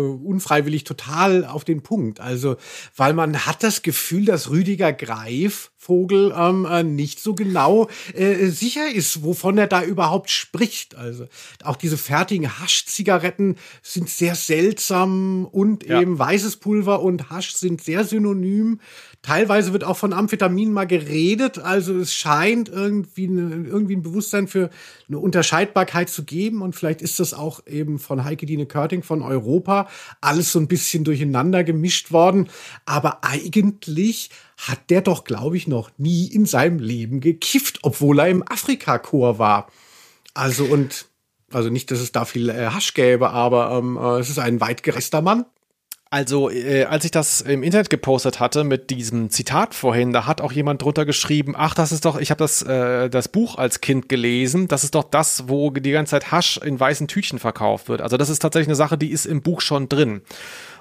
[0.72, 2.20] unfreiwillig total auf den Punkt.
[2.20, 2.56] Also,
[2.96, 8.46] weil man hat das Gefühl, dass Rüdiger Greif Vogel ähm, äh, nicht so genau äh,
[8.46, 10.94] sicher ist, wovon er da überhaupt spricht.
[10.94, 11.26] Also
[11.64, 16.00] auch diese fertigen Haschzigaretten sind sehr seltsam und ja.
[16.00, 18.78] eben weißes Pulver und Hasch sind sehr synonym.
[19.22, 24.46] Teilweise wird auch von Amphetamin mal geredet, also es scheint irgendwie, eine, irgendwie ein Bewusstsein
[24.48, 24.70] für
[25.08, 29.22] eine Unterscheidbarkeit zu geben und vielleicht ist das auch eben von Heike Dine Körting von
[29.22, 29.88] Europa
[30.20, 32.48] alles so ein bisschen durcheinander gemischt worden,
[32.84, 38.28] aber eigentlich hat der doch, glaube ich, noch nie in seinem Leben gekifft, obwohl er
[38.28, 39.68] im Afrika-Chor war.
[40.34, 41.06] Also und
[41.52, 44.60] also nicht, dass es da viel äh, Hasch gäbe, aber ähm, äh, es ist ein
[44.60, 45.44] weit gereister Mann.
[46.12, 50.42] Also, äh, als ich das im Internet gepostet hatte mit diesem Zitat vorhin, da hat
[50.42, 53.80] auch jemand drunter geschrieben, ach, das ist doch, ich habe das, äh, das Buch als
[53.80, 57.88] Kind gelesen, das ist doch das, wo die ganze Zeit Hasch in weißen Tütchen verkauft
[57.88, 58.02] wird.
[58.02, 60.20] Also das ist tatsächlich eine Sache, die ist im Buch schon drin.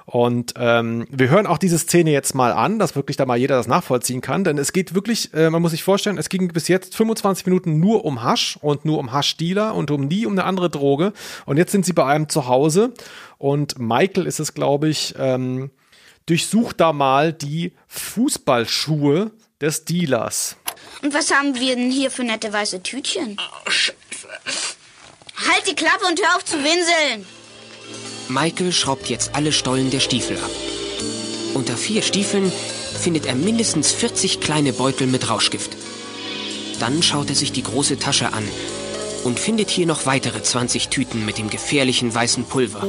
[0.04, 3.56] Und ähm, wir hören auch diese Szene jetzt mal an, dass wirklich da mal jeder
[3.56, 4.44] das nachvollziehen kann.
[4.44, 7.78] Denn es geht wirklich, äh, man muss sich vorstellen, es ging bis jetzt 25 Minuten
[7.78, 11.12] nur um Hasch und nur um Haschdealer und um nie um eine andere Droge.
[11.46, 12.92] Und jetzt sind sie bei einem zu Hause
[13.38, 15.70] und Michael ist es, glaube ich, ähm,
[16.26, 20.56] durchsucht da mal die Fußballschuhe des Dealers.
[21.02, 23.36] Und was haben wir denn hier für nette weiße Tütchen?
[23.38, 23.70] Oh,
[25.48, 27.26] halt die Klappe und hör auf zu winseln!
[28.28, 30.50] Michael schraubt jetzt alle Stollen der Stiefel ab.
[31.54, 35.76] Unter vier Stiefeln findet er mindestens 40 kleine Beutel mit Rauschgift.
[36.80, 38.44] Dann schaut er sich die große Tasche an
[39.24, 42.86] und findet hier noch weitere 20 Tüten mit dem gefährlichen weißen Pulver.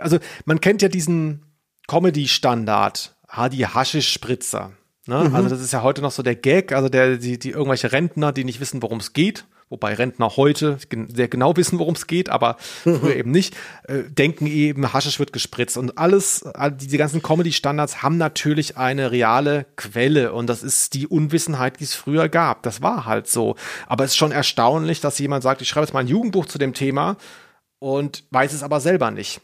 [0.00, 1.44] Also man kennt ja diesen
[1.88, 3.16] Comedy-Standard,
[3.52, 4.72] die Haschisch-Spritzer.
[5.06, 5.28] Ne?
[5.28, 5.34] Mhm.
[5.34, 8.32] Also das ist ja heute noch so der Gag, also der, die, die irgendwelche Rentner,
[8.32, 12.28] die nicht wissen, worum es geht, wobei Rentner heute sehr genau wissen, worum es geht,
[12.28, 15.78] aber früher eben nicht, äh, denken eben, Haschisch wird gespritzt.
[15.78, 21.06] Und alles, all diese ganzen Comedy-Standards haben natürlich eine reale Quelle und das ist die
[21.06, 22.64] Unwissenheit, die es früher gab.
[22.64, 23.54] Das war halt so.
[23.86, 26.58] Aber es ist schon erstaunlich, dass jemand sagt, ich schreibe jetzt mal ein Jugendbuch zu
[26.58, 27.16] dem Thema
[27.78, 29.40] und weiß es aber selber nicht.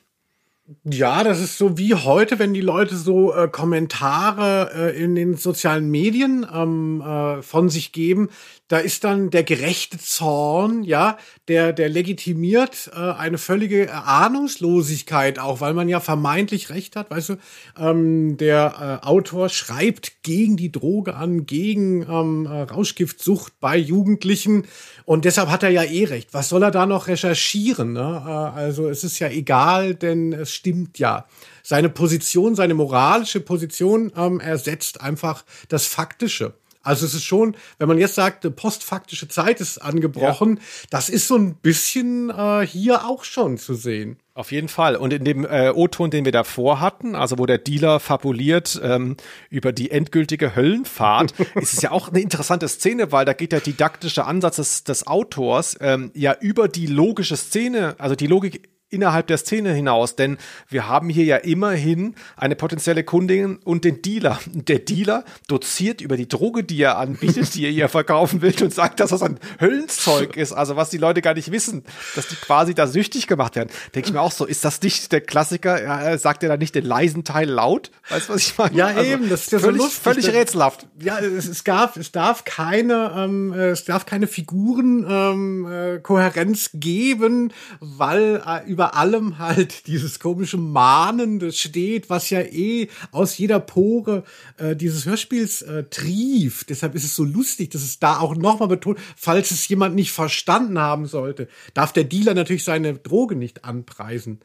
[0.83, 5.37] Ja, das ist so wie heute, wenn die Leute so äh, Kommentare äh, in den
[5.37, 8.31] sozialen Medien ähm, äh, von sich geben,
[8.69, 15.61] da ist dann der gerechte Zorn, ja, der, der legitimiert äh, eine völlige Ahnungslosigkeit auch,
[15.61, 17.37] weil man ja vermeintlich recht hat, weißt du,
[17.79, 24.65] ähm, der äh, Autor schreibt gegen die Droge an, gegen ähm, äh, Rauschgiftsucht bei Jugendlichen
[25.05, 26.35] und deshalb hat er ja eh recht.
[26.35, 27.93] Was soll er da noch recherchieren?
[27.93, 28.25] Ne?
[28.27, 31.27] Äh, also es ist ja egal, denn es stimmt ja.
[31.63, 36.55] Seine Position, seine moralische Position ähm, ersetzt einfach das Faktische.
[36.87, 40.63] Also es ist schon, wenn man jetzt sagt, postfaktische Zeit ist angebrochen, ja.
[40.91, 44.19] das ist so ein bisschen äh, hier auch schon zu sehen.
[44.35, 44.97] Auf jeden Fall.
[44.97, 49.17] Und in dem äh, O-Ton, den wir davor hatten, also wo der Dealer fabuliert ähm,
[49.51, 53.61] über die endgültige Höllenfahrt, ist es ja auch eine interessante Szene, weil da geht der
[53.61, 59.29] didaktische Ansatz des, des Autors ähm, ja über die logische Szene, also die Logik innerhalb
[59.29, 60.39] der Szene hinaus, denn
[60.69, 64.41] wir haben hier ja immerhin eine potenzielle Kundin und den Dealer.
[64.47, 68.73] Der Dealer doziert über die Droge, die er anbietet, die er ihr verkaufen will und
[68.73, 71.85] sagt, dass das ein Höllenzeug ist, also was die Leute gar nicht wissen,
[72.15, 73.71] dass die quasi da süchtig gemacht werden.
[73.95, 75.83] Denke ich mir auch so, ist das nicht der Klassiker?
[75.83, 77.91] Ja, sagt er da nicht den leisen Teil laut?
[78.09, 78.75] Weißt du, was ich meine?
[78.75, 80.03] Ja, also, eben, das ist ja völlig, so lustig.
[80.03, 80.87] Völlig rätselhaft.
[81.01, 87.53] Ja, es, es, darf, es darf keine, ähm, es darf keine Figurenkohärenz ähm, äh, geben,
[87.81, 94.25] weil äh, über allem halt dieses komische Mahnende steht, was ja eh aus jeder Pore
[94.59, 96.71] äh, dieses Hörspiels äh, trieft.
[96.71, 100.13] Deshalb ist es so lustig, dass es da auch nochmal betont, falls es jemand nicht
[100.13, 104.41] verstanden haben sollte, darf der Dealer natürlich seine Droge nicht anpreisen.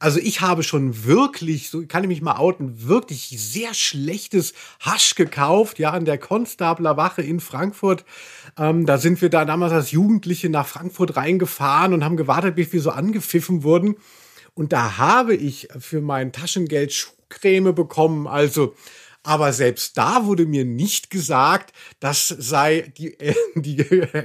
[0.00, 5.14] Also ich habe schon wirklich, so kann ich mich mal outen, wirklich sehr schlechtes Hasch
[5.14, 8.06] gekauft, ja, an der Konstabler Wache in Frankfurt.
[8.58, 12.72] Ähm, da sind wir da damals als Jugendliche nach Frankfurt reingefahren und haben gewartet, bis
[12.72, 13.96] wir so angepfiffen wurden.
[14.54, 18.26] Und da habe ich für mein Taschengeld Schuhcreme bekommen.
[18.26, 18.74] Also
[19.22, 23.16] aber selbst da wurde mir nicht gesagt, das sei die,
[23.54, 23.76] die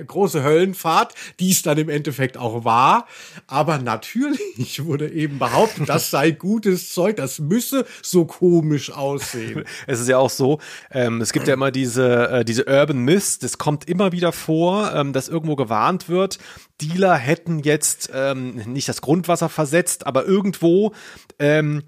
[0.08, 3.08] große Höllenfahrt, die es dann im Endeffekt auch war.
[3.48, 4.40] Aber natürlich
[4.86, 9.64] wurde eben behauptet, das sei gutes Zeug, das müsse so komisch aussehen.
[9.88, 10.60] Es ist ja auch so,
[10.92, 14.94] ähm, es gibt ja immer diese, äh, diese Urban Myths, das kommt immer wieder vor,
[14.94, 16.40] ähm, dass irgendwo gewarnt wird,
[16.82, 20.94] Dealer hätten jetzt ähm, nicht das Grundwasser versetzt, aber irgendwo
[21.40, 21.84] ähm,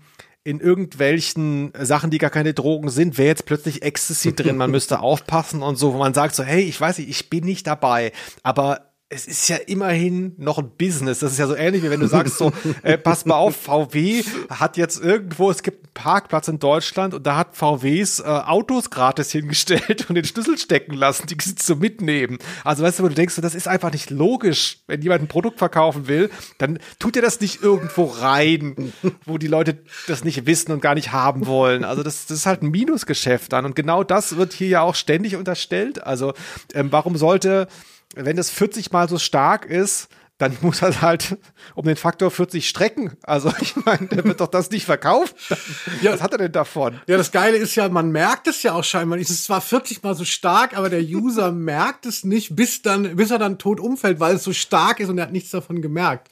[0.47, 5.01] in irgendwelchen Sachen, die gar keine Drogen sind, wäre jetzt plötzlich Ecstasy drin, man müsste
[5.01, 8.13] aufpassen und so, wo man sagt so, hey, ich weiß nicht, ich bin nicht dabei,
[8.43, 11.19] aber es ist ja immerhin noch ein Business.
[11.19, 12.51] Das ist ja so ähnlich, wie wenn du sagst so,
[12.83, 17.25] äh, pass mal auf, VW hat jetzt irgendwo, es gibt einen Parkplatz in Deutschland und
[17.25, 21.77] da hat VWs äh, Autos gratis hingestellt und den Schlüssel stecken lassen, die sie zu
[21.77, 22.37] mitnehmen.
[22.65, 24.79] Also weißt du, wo du denkst, das ist einfach nicht logisch.
[24.87, 28.91] Wenn jemand ein Produkt verkaufen will, dann tut er das nicht irgendwo rein,
[29.25, 29.77] wo die Leute
[30.07, 31.85] das nicht wissen und gar nicht haben wollen.
[31.85, 33.63] Also das, das ist halt ein Minusgeschäft dann.
[33.63, 36.03] Und genau das wird hier ja auch ständig unterstellt.
[36.03, 36.33] Also
[36.73, 37.69] ähm, warum sollte
[38.15, 41.37] wenn das 40 mal so stark ist, dann muss er halt
[41.75, 43.17] um den Faktor 40 strecken.
[43.23, 45.35] Also ich meine, der wird doch das nicht verkauft.
[46.01, 46.13] Ja.
[46.13, 46.99] Was hat er denn davon?
[47.07, 49.17] Ja, das Geile ist ja, man merkt es ja auch scheinbar.
[49.17, 53.15] Es ist zwar 40 mal so stark, aber der User merkt es nicht, bis dann,
[53.15, 55.81] bis er dann tot umfällt, weil es so stark ist und er hat nichts davon
[55.81, 56.29] gemerkt.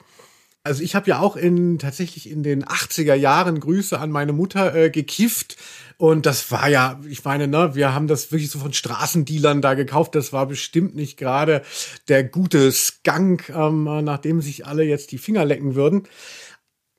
[0.66, 4.74] Also ich habe ja auch in tatsächlich in den 80er Jahren Grüße an meine Mutter
[4.74, 5.58] äh, gekifft
[5.98, 9.76] und das war ja, ich meine, ne, wir haben das wirklich so von Straßendealern da
[9.76, 10.16] gekauft.
[10.16, 11.62] Das war bestimmt nicht gerade
[12.10, 16.08] der gute Skunk, ähm, nachdem sich alle jetzt die Finger lecken würden.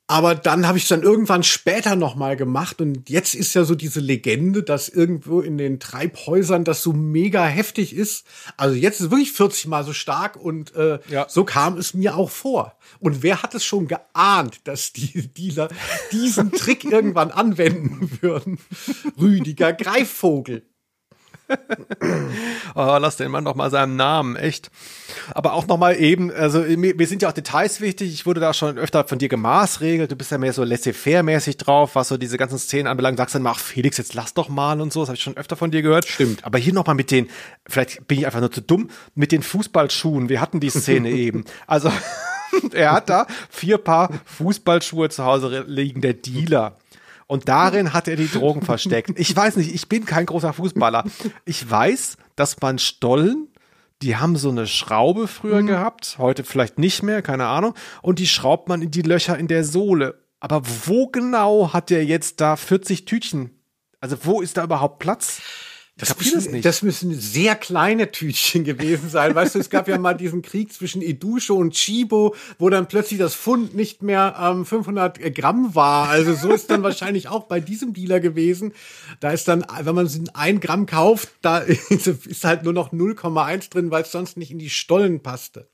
[0.09, 3.65] Aber dann habe ich es dann irgendwann später noch mal gemacht und jetzt ist ja
[3.65, 8.25] so diese Legende, dass irgendwo in den Treibhäusern das so mega heftig ist.
[8.55, 11.27] Also jetzt ist es wirklich 40 mal so stark und äh, ja.
[11.27, 12.77] so kam es mir auch vor.
[12.99, 15.67] Und wer hat es schon geahnt, dass die Dealer
[16.13, 18.59] diesen Trick irgendwann anwenden würden?
[19.19, 20.63] Rüdiger Greifvogel.
[22.75, 24.69] Oh, lass den Mann doch mal seinen Namen, echt.
[25.33, 28.13] Aber auch noch mal eben, also mir sind ja auch Details wichtig.
[28.13, 30.11] Ich wurde da schon öfter von dir gemaßregelt.
[30.11, 33.17] Du bist ja mehr so laissez-faire-mäßig drauf, was so diese ganzen Szenen anbelangt.
[33.17, 35.01] Sagst dann mal, ach Felix, jetzt lass doch mal und so.
[35.01, 36.07] Das habe ich schon öfter von dir gehört.
[36.07, 36.45] Stimmt.
[36.45, 37.29] Aber hier noch mal mit den,
[37.67, 40.29] vielleicht bin ich einfach nur zu dumm, mit den Fußballschuhen.
[40.29, 41.45] Wir hatten die Szene eben.
[41.65, 41.91] Also
[42.73, 46.77] er hat da vier Paar Fußballschuhe zu Hause liegen, der Dealer.
[47.27, 49.11] Und darin hat er die Drogen versteckt.
[49.19, 51.03] Ich weiß nicht, ich bin kein großer Fußballer.
[51.45, 53.49] Ich weiß, dass man Stollen,
[54.01, 55.67] die haben so eine Schraube früher mhm.
[55.67, 57.73] gehabt, heute vielleicht nicht mehr, keine Ahnung.
[58.01, 60.23] Und die schraubt man in die Löcher in der Sohle.
[60.39, 63.51] Aber wo genau hat er jetzt da 40 Tütchen?
[63.99, 65.41] Also wo ist da überhaupt Platz?
[65.99, 69.33] Das müssen, das müssen sehr kleine Tütchen gewesen sein.
[69.33, 73.19] Weißt du, es gab ja mal diesen Krieg zwischen Edusho und Chibo, wo dann plötzlich
[73.19, 76.09] das Pfund nicht mehr ähm, 500 Gramm war.
[76.09, 78.73] Also so ist dann wahrscheinlich auch bei diesem Dealer gewesen.
[79.21, 81.57] Da ist dann, wenn man es in ein Gramm kauft, da
[81.89, 85.67] ist halt nur noch 0,1 drin, weil es sonst nicht in die Stollen passte.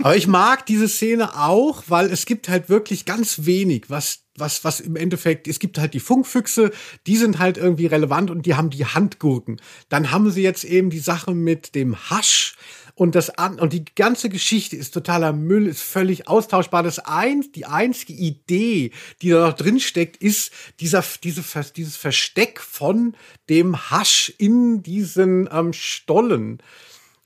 [0.00, 4.64] Aber ich mag diese Szene auch, weil es gibt halt wirklich ganz wenig, was was,
[4.64, 6.70] was im Endeffekt, es gibt halt die Funkfüchse,
[7.06, 9.60] die sind halt irgendwie relevant und die haben die Handgurken.
[9.88, 12.56] Dann haben sie jetzt eben die Sache mit dem Hasch
[12.98, 13.30] und das
[13.60, 16.82] und die ganze Geschichte ist totaler Müll, ist völlig austauschbar.
[16.82, 18.90] Das eins, die einzige Idee,
[19.22, 21.44] die da noch drin steckt, ist dieser, diese,
[21.76, 23.14] dieses Versteck von
[23.48, 26.60] dem Hasch in diesen ähm, Stollen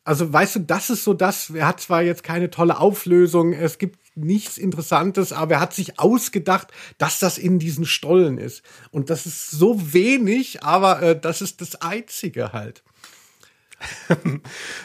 [0.05, 3.79] also weißt du, das ist so das, er hat zwar jetzt keine tolle Auflösung, es
[3.79, 8.63] gibt nichts Interessantes, aber er hat sich ausgedacht, dass das in diesen Stollen ist.
[8.91, 12.83] Und das ist so wenig, aber äh, das ist das Einzige halt.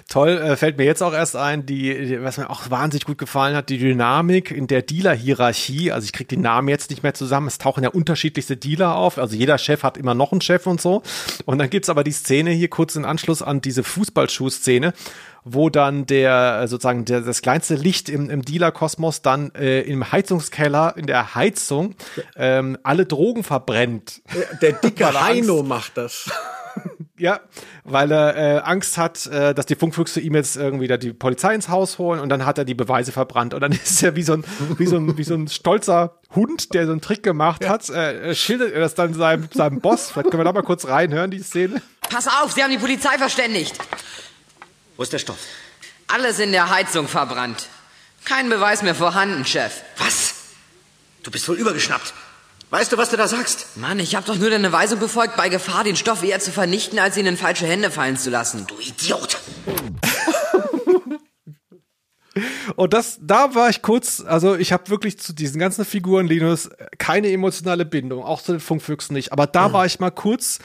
[0.08, 3.56] Toll, äh, fällt mir jetzt auch erst ein, die, was mir auch wahnsinnig gut gefallen
[3.56, 5.92] hat, die Dynamik in der Dealer-Hierarchie.
[5.92, 7.48] Also ich kriege die Namen jetzt nicht mehr zusammen.
[7.48, 9.18] Es tauchen ja unterschiedlichste Dealer auf.
[9.18, 11.04] Also jeder Chef hat immer noch einen Chef und so.
[11.46, 14.94] Und dann gibt's aber die Szene hier kurz in Anschluss an diese Fußballschuh-Szene,
[15.54, 20.12] wo dann der äh, sozusagen der, das kleinste Licht im, im Dealer-Kosmos dann äh, im
[20.12, 21.96] Heizungskeller in der Heizung
[22.36, 24.22] ähm, alle Drogen verbrennt.
[24.34, 26.30] Der, der dicke Heino macht das.
[27.20, 27.40] Ja,
[27.84, 31.56] weil er äh, Angst hat, äh, dass die Funkfüchse ihm jetzt irgendwie da die Polizei
[31.56, 34.22] ins Haus holen und dann hat er die Beweise verbrannt und dann ist er wie
[34.22, 34.44] so ein
[34.78, 37.70] wie so ein wie so ein stolzer Hund, der so einen Trick gemacht ja.
[37.70, 40.12] hat, äh, schildert er das dann seinem seinem Boss.
[40.12, 41.82] Vielleicht können wir da mal kurz reinhören die Szene.
[42.02, 43.80] Pass auf, Sie haben die Polizei verständigt.
[44.98, 45.38] Wo ist der Stoff?
[46.08, 47.68] Alles in der Heizung verbrannt.
[48.26, 49.84] Kein Beweis mehr vorhanden, Chef.
[49.98, 50.34] Was?
[51.22, 52.14] Du bist wohl übergeschnappt.
[52.72, 53.78] Weißt du, was du da sagst?
[53.78, 57.00] Mann, ich hab doch nur deine Weisung befolgt, bei Gefahr den Stoff eher zu vernichten,
[57.00, 58.66] als ihn in falsche Hände fallen zu lassen.
[58.68, 59.38] Du Idiot!
[62.76, 66.70] Und das, da war ich kurz, also ich habe wirklich zu diesen ganzen Figuren, Linus,
[66.98, 69.32] keine emotionale Bindung, auch zu den Funkfüchsen nicht.
[69.32, 69.74] Aber da mhm.
[69.74, 70.60] war ich mal kurz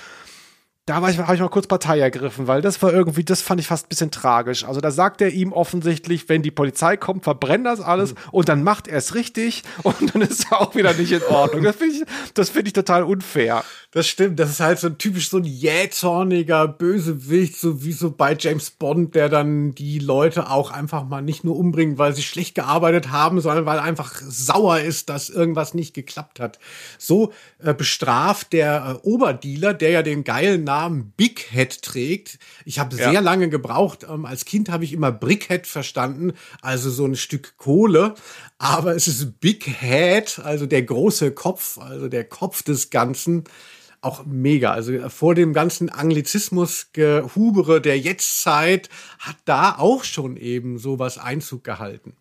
[0.87, 3.87] da habe ich mal kurz Partei ergriffen, weil das war irgendwie, das fand ich fast
[3.87, 4.65] ein bisschen tragisch.
[4.65, 8.19] Also da sagt er ihm offensichtlich, wenn die Polizei kommt, verbrennt das alles mhm.
[8.33, 11.63] und dann macht er es richtig und dann ist er auch wieder nicht in Ordnung.
[11.63, 12.03] Das finde ich,
[12.35, 13.63] das finde ich total unfair.
[13.93, 18.35] Das stimmt, das ist halt so typisch so ein jähzorniger Bösewicht, so wie so bei
[18.37, 22.55] James Bond, der dann die Leute auch einfach mal nicht nur umbringt, weil sie schlecht
[22.55, 26.59] gearbeitet haben, sondern weil einfach sauer ist, dass irgendwas nicht geklappt hat.
[26.99, 32.39] So äh, bestraft der äh, Oberdealer, der ja den geilen Namen Big Head trägt.
[32.65, 33.11] Ich habe Ja.
[33.11, 34.07] sehr lange gebraucht.
[34.09, 38.15] Ähm, als Kind habe ich immer Brickhead verstanden, also so ein Stück Kohle.
[38.57, 43.45] Aber es ist Big Head, also der große Kopf, also der Kopf des Ganzen.
[44.01, 44.73] Auch mega.
[44.73, 52.17] Also vor dem ganzen Anglizismus-Gehubere der Jetztzeit hat da auch schon eben sowas Einzug gehalten.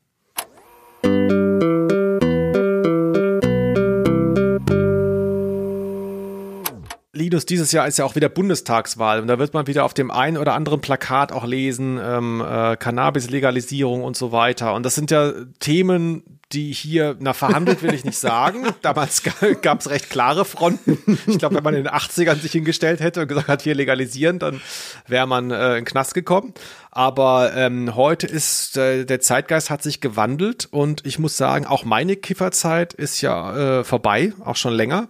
[7.22, 10.10] Linus, dieses Jahr ist ja auch wieder Bundestagswahl und da wird man wieder auf dem
[10.10, 14.74] einen oder anderen Plakat auch lesen, ähm, äh, Cannabis-Legalisierung und so weiter.
[14.74, 18.66] Und das sind ja Themen, die hier, na, verhandelt will ich nicht sagen.
[18.82, 19.22] Damals
[19.62, 20.98] gab es recht klare Fronten.
[21.28, 24.40] Ich glaube, wenn man in den 80ern sich hingestellt hätte und gesagt hat, hier legalisieren,
[24.40, 24.60] dann
[25.08, 26.56] wäre man äh, in den Knast gekommen.
[26.90, 31.86] Aber ähm, heute ist äh, der Zeitgeist hat sich gewandelt und ich muss sagen, auch
[31.86, 35.08] meine Kifferzeit ist ja äh, vorbei, auch schon länger.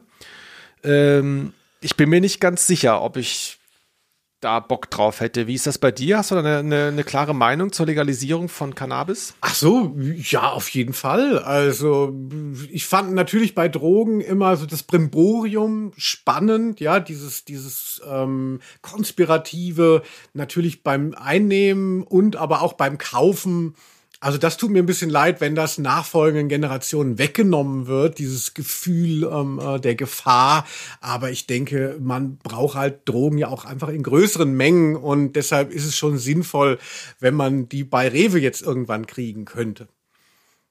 [0.83, 3.57] Ähm, ich bin mir nicht ganz sicher, ob ich
[4.41, 5.45] da Bock drauf hätte.
[5.45, 6.17] Wie ist das bei dir?
[6.17, 9.35] Hast du da eine, eine, eine klare Meinung zur Legalisierung von Cannabis?
[9.41, 11.39] Ach so, ja, auf jeden Fall.
[11.39, 12.13] Also
[12.71, 20.01] ich fand natürlich bei Drogen immer so das Brimborium spannend, ja, dieses, dieses ähm, konspirative,
[20.33, 23.75] natürlich beim Einnehmen und aber auch beim Kaufen.
[24.23, 29.23] Also das tut mir ein bisschen leid, wenn das nachfolgenden Generationen weggenommen wird, dieses Gefühl
[29.23, 30.67] ähm, äh, der Gefahr.
[31.01, 35.71] Aber ich denke, man braucht halt Drogen ja auch einfach in größeren Mengen und deshalb
[35.71, 36.77] ist es schon sinnvoll,
[37.19, 39.87] wenn man die bei Rewe jetzt irgendwann kriegen könnte.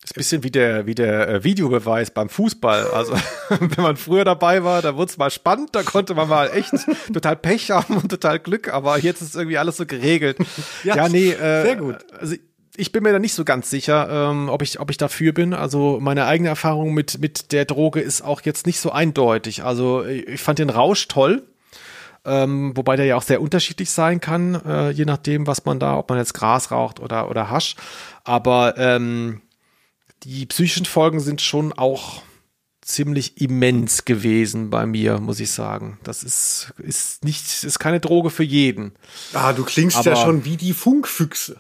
[0.01, 2.87] Das ist ein bisschen wie der, wie der äh, Videobeweis beim Fußball.
[2.93, 3.15] Also,
[3.49, 6.73] wenn man früher dabei war, da wurde es mal spannend, da konnte man mal echt
[7.13, 10.39] total Pech haben und total Glück, aber jetzt ist irgendwie alles so geregelt.
[10.85, 11.97] Ja, Ja, nee, äh, sehr gut.
[12.19, 12.37] Also,
[12.77, 15.55] ich bin mir da nicht so ganz sicher, ähm, ob, ich, ob ich dafür bin.
[15.55, 19.65] Also meine eigene Erfahrung mit, mit der Droge ist auch jetzt nicht so eindeutig.
[19.65, 21.43] Also ich fand den Rausch toll.
[22.23, 25.97] Ähm, wobei der ja auch sehr unterschiedlich sein kann, äh, je nachdem, was man da,
[25.97, 27.77] ob man jetzt Gras raucht oder, oder Hasch.
[28.25, 29.41] Aber ähm,
[30.25, 32.21] die psychischen Folgen sind schon auch
[32.83, 35.99] ziemlich immens gewesen bei mir, muss ich sagen.
[36.03, 38.93] Das ist, ist nicht, ist keine Droge für jeden.
[39.33, 41.57] Ah, du klingst ja Aber- schon wie die Funkfüchse.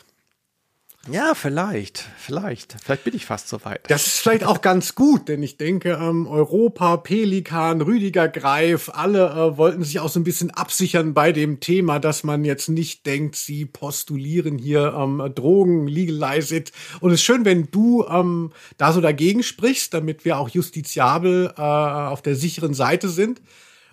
[1.13, 2.77] Ja, vielleicht, vielleicht.
[2.85, 3.91] Vielleicht bin ich fast so weit.
[3.91, 9.29] Das ist vielleicht auch ganz gut, denn ich denke, ähm, Europa, Pelikan, Rüdiger Greif, alle
[9.31, 13.07] äh, wollten sich auch so ein bisschen absichern bei dem Thema, dass man jetzt nicht
[13.07, 16.71] denkt, sie postulieren hier ähm, Drogen, legalize it.
[17.01, 21.53] Und es ist schön, wenn du ähm, da so dagegen sprichst, damit wir auch justiziabel
[21.57, 23.41] äh, auf der sicheren Seite sind.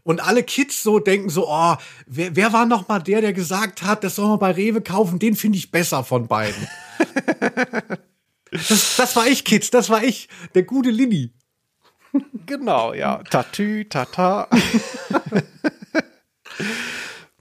[0.07, 3.83] Und alle Kids so denken so, oh, wer, wer war noch mal der, der gesagt
[3.83, 6.65] hat, das soll man bei Rewe kaufen, den finde ich besser von beiden.
[8.51, 11.33] das, das war ich, Kids, das war ich, der gute Lilly.
[12.45, 13.21] Genau, ja.
[13.29, 14.47] Tatü, tata.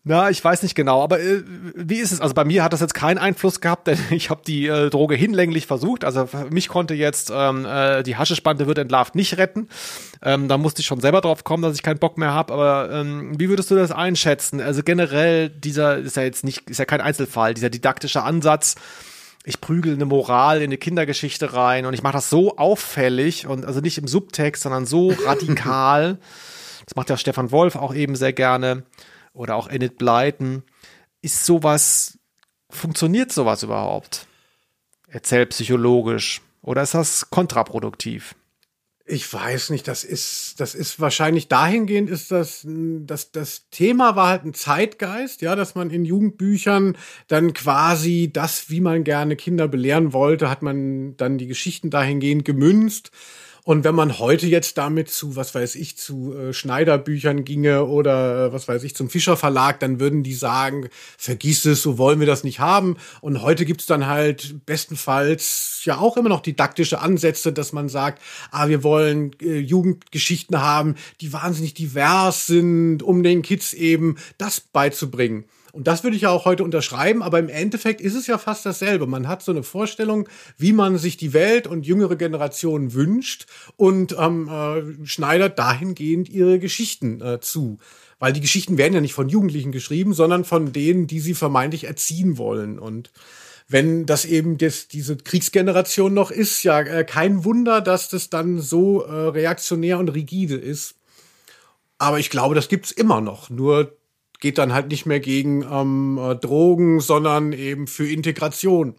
[0.09, 1.42] Na, ich weiß nicht genau, aber äh,
[1.74, 2.20] wie ist es?
[2.20, 5.16] Also bei mir hat das jetzt keinen Einfluss gehabt, denn ich habe die äh, Droge
[5.16, 6.04] hinlänglich versucht.
[6.04, 9.68] Also für mich konnte jetzt ähm, äh, die Haschespannte wird entlarvt nicht retten.
[10.22, 12.52] Ähm, da musste ich schon selber drauf kommen, dass ich keinen Bock mehr habe.
[12.52, 14.61] Aber ähm, wie würdest du das einschätzen?
[14.61, 18.76] Also generell dieser ist ja jetzt nicht, ist ja kein Einzelfall, dieser didaktische Ansatz.
[19.42, 23.64] Ich prügel eine Moral in eine Kindergeschichte rein und ich mache das so auffällig und
[23.64, 26.18] also nicht im Subtext, sondern so radikal.
[26.84, 28.84] Das macht ja Stefan Wolf auch eben sehr gerne
[29.37, 30.62] oder auch Enid Blyton.
[31.22, 32.18] Ist sowas,
[32.70, 34.26] funktioniert sowas überhaupt?
[35.09, 38.34] Erzählt psychologisch oder ist das kontraproduktiv?
[39.09, 44.30] Ich weiß nicht, das ist, das ist wahrscheinlich dahingehend ist das, das, das Thema war
[44.30, 49.68] halt ein Zeitgeist, ja, dass man in Jugendbüchern dann quasi das, wie man gerne Kinder
[49.68, 53.12] belehren wollte, hat man dann die Geschichten dahingehend gemünzt.
[53.66, 58.46] Und wenn man heute jetzt damit zu, was weiß ich, zu äh, Schneiderbüchern ginge oder
[58.46, 60.88] äh, was weiß ich, zum Fischer Verlag, dann würden die sagen,
[61.18, 62.96] vergiss es, so wollen wir das nicht haben.
[63.20, 68.22] Und heute gibt's dann halt bestenfalls ja auch immer noch didaktische Ansätze, dass man sagt,
[68.52, 74.60] ah, wir wollen äh, Jugendgeschichten haben, die wahnsinnig divers sind, um den Kids eben das
[74.60, 75.44] beizubringen.
[75.77, 78.64] Und das würde ich ja auch heute unterschreiben, aber im Endeffekt ist es ja fast
[78.64, 79.07] dasselbe.
[79.07, 83.45] Man hat so eine Vorstellung, wie man sich die Welt und jüngere Generationen wünscht
[83.77, 87.77] und ähm, äh, schneidert dahingehend ihre Geschichten äh, zu.
[88.18, 91.85] Weil die Geschichten werden ja nicht von Jugendlichen geschrieben, sondern von denen, die sie vermeintlich
[91.85, 92.79] erziehen wollen.
[92.79, 93.11] Und
[93.68, 98.61] wenn das eben das, diese Kriegsgeneration noch ist, ja äh, kein Wunder, dass das dann
[98.61, 100.95] so äh, reaktionär und rigide ist.
[101.99, 103.51] Aber ich glaube, das gibt's immer noch.
[103.51, 103.95] Nur
[104.41, 108.95] geht dann halt nicht mehr gegen ähm, äh, Drogen, sondern eben für Integration.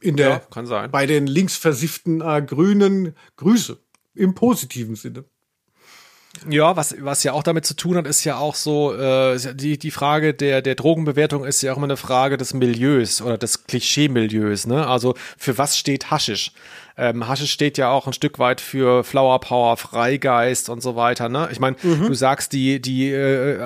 [0.00, 0.90] In der, Ja, kann sein.
[0.90, 3.78] Bei den linksversifften äh, Grünen Grüße.
[4.14, 5.24] Im positiven Sinne.
[6.48, 9.78] Ja, was, was ja auch damit zu tun hat, ist ja auch so, äh, die,
[9.78, 13.64] die Frage der, der Drogenbewertung ist ja auch immer eine Frage des Milieus oder des
[13.64, 14.86] Klischee-Milieus, ne?
[14.86, 16.52] Also für was steht Haschisch?
[16.98, 21.28] Ähm, Haschisch steht ja auch ein Stück weit für Flower Power, Freigeist und so weiter.
[21.28, 21.48] Ne?
[21.52, 22.08] Ich meine, mhm.
[22.08, 23.58] du sagst, die, die äh,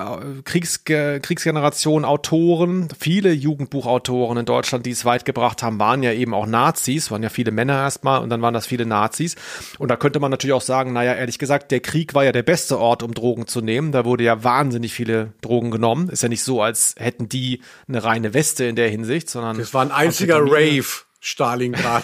[0.45, 6.35] Kriegs Kriegsgeneration Autoren, viele Jugendbuchautoren in Deutschland, die es weit gebracht haben, waren ja eben
[6.35, 9.37] auch Nazis, waren ja viele Männer erstmal und dann waren das viele Nazis.
[9.78, 12.43] Und da könnte man natürlich auch sagen, naja, ehrlich gesagt, der Krieg war ja der
[12.43, 13.93] beste Ort, um Drogen zu nehmen.
[13.93, 16.11] Da wurde ja wahnsinnig viele Drogen genommen.
[16.11, 19.57] Ist ja nicht so, als hätten die eine reine Weste in der Hinsicht, sondern.
[19.57, 21.05] Das war ein einziger Rave.
[21.24, 22.03] Stalingrad.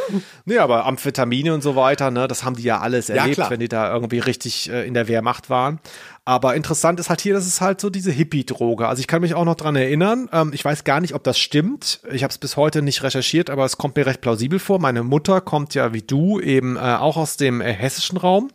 [0.44, 3.60] nee, aber Amphetamine und so weiter, ne, das haben die ja alles erlebt, ja, wenn
[3.60, 5.80] die da irgendwie richtig äh, in der Wehrmacht waren.
[6.24, 8.86] Aber interessant ist halt hier, das ist halt so diese Hippie-Droge.
[8.86, 10.28] Also ich kann mich auch noch dran erinnern.
[10.32, 12.00] Ähm, ich weiß gar nicht, ob das stimmt.
[12.12, 14.78] Ich habe es bis heute nicht recherchiert, aber es kommt mir recht plausibel vor.
[14.78, 18.50] Meine Mutter kommt ja wie du eben äh, auch aus dem äh, hessischen Raum.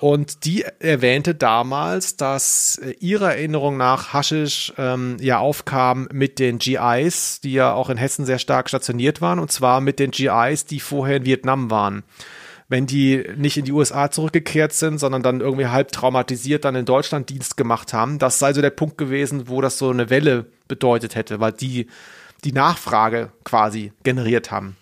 [0.00, 6.58] Und die erwähnte damals, dass äh, ihrer Erinnerung nach Haschisch ähm, ja aufkam mit den
[6.58, 10.66] GIs, die ja auch in Hessen sehr stark stationiert waren, und zwar mit den GIs,
[10.66, 12.02] die vorher in Vietnam waren
[12.72, 16.86] wenn die nicht in die USA zurückgekehrt sind, sondern dann irgendwie halb traumatisiert dann in
[16.86, 18.18] Deutschland Dienst gemacht haben.
[18.18, 21.88] Das sei so der Punkt gewesen, wo das so eine Welle bedeutet hätte, weil die
[22.44, 24.76] die Nachfrage quasi generiert haben.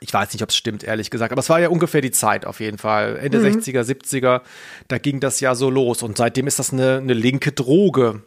[0.00, 2.46] Ich weiß nicht, ob es stimmt, ehrlich gesagt, aber es war ja ungefähr die Zeit
[2.46, 3.16] auf jeden Fall.
[3.16, 3.58] Ende mhm.
[3.58, 4.42] 60er, 70er,
[4.86, 6.02] da ging das ja so los.
[6.02, 8.22] Und seitdem ist das eine, eine linke Droge,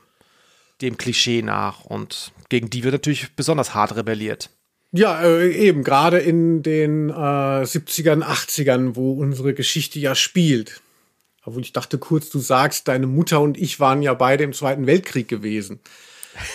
[0.82, 1.86] dem Klischee nach.
[1.86, 4.50] Und gegen die wird natürlich besonders hart rebelliert.
[4.92, 10.82] Ja, äh, eben, gerade in den äh, 70ern, 80ern, wo unsere Geschichte ja spielt.
[11.46, 14.88] Obwohl ich dachte kurz, du sagst, deine Mutter und ich waren ja beide im Zweiten
[14.88, 15.80] Weltkrieg gewesen.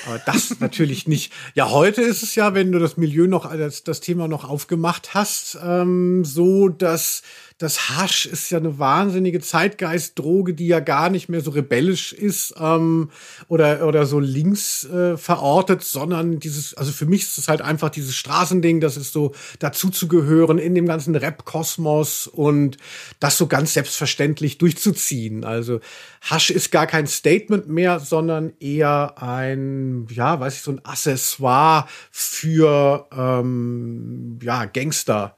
[0.07, 1.32] Aber das natürlich nicht.
[1.55, 5.14] Ja, heute ist es ja, wenn du das Milieu noch, das, das Thema noch aufgemacht
[5.14, 7.22] hast, ähm, so, dass
[7.59, 12.53] das Hasch ist ja eine wahnsinnige Zeitgeistdroge, die ja gar nicht mehr so rebellisch ist
[12.59, 13.11] ähm,
[13.47, 17.91] oder oder so links äh, verortet, sondern dieses, also für mich ist es halt einfach
[17.91, 22.77] dieses Straßending, das ist so dazu zu gehören in dem ganzen Rap-Kosmos und
[23.21, 25.45] das so ganz selbstverständlich durchzuziehen.
[25.45, 25.79] Also
[26.23, 31.87] Hasch ist gar kein Statement mehr, sondern eher ein, ja, weiß ich, so ein Accessoire
[32.11, 35.37] für ähm, ja Gangster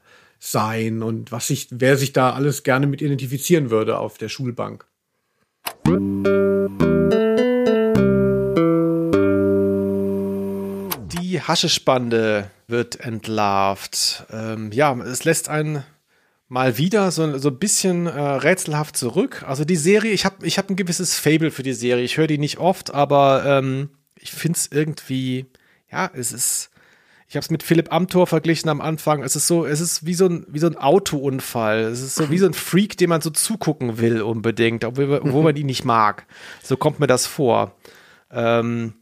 [0.51, 4.85] sein und was sich, wer sich da alles gerne mit identifizieren würde auf der Schulbank.
[11.11, 14.25] Die Haschespande wird entlarvt.
[14.31, 15.83] Ähm, ja, es lässt einen
[16.47, 19.43] mal wieder so, so ein bisschen äh, rätselhaft zurück.
[19.45, 22.05] Also die Serie, ich habe ich hab ein gewisses Fable für die Serie.
[22.05, 25.45] Ich höre die nicht oft, aber ähm, ich finde es irgendwie,
[25.91, 26.69] ja, es ist
[27.29, 29.21] ich habe es mit Philipp Amthor verglichen am Anfang.
[29.21, 31.79] Es ist so, es ist wie so ein, wie so ein Autounfall.
[31.79, 35.43] Es ist so wie so ein Freak, dem man so zugucken will unbedingt, obwohl, obwohl
[35.43, 36.25] man ihn nicht mag.
[36.63, 37.75] So kommt mir das vor.
[38.31, 38.93] Ähm,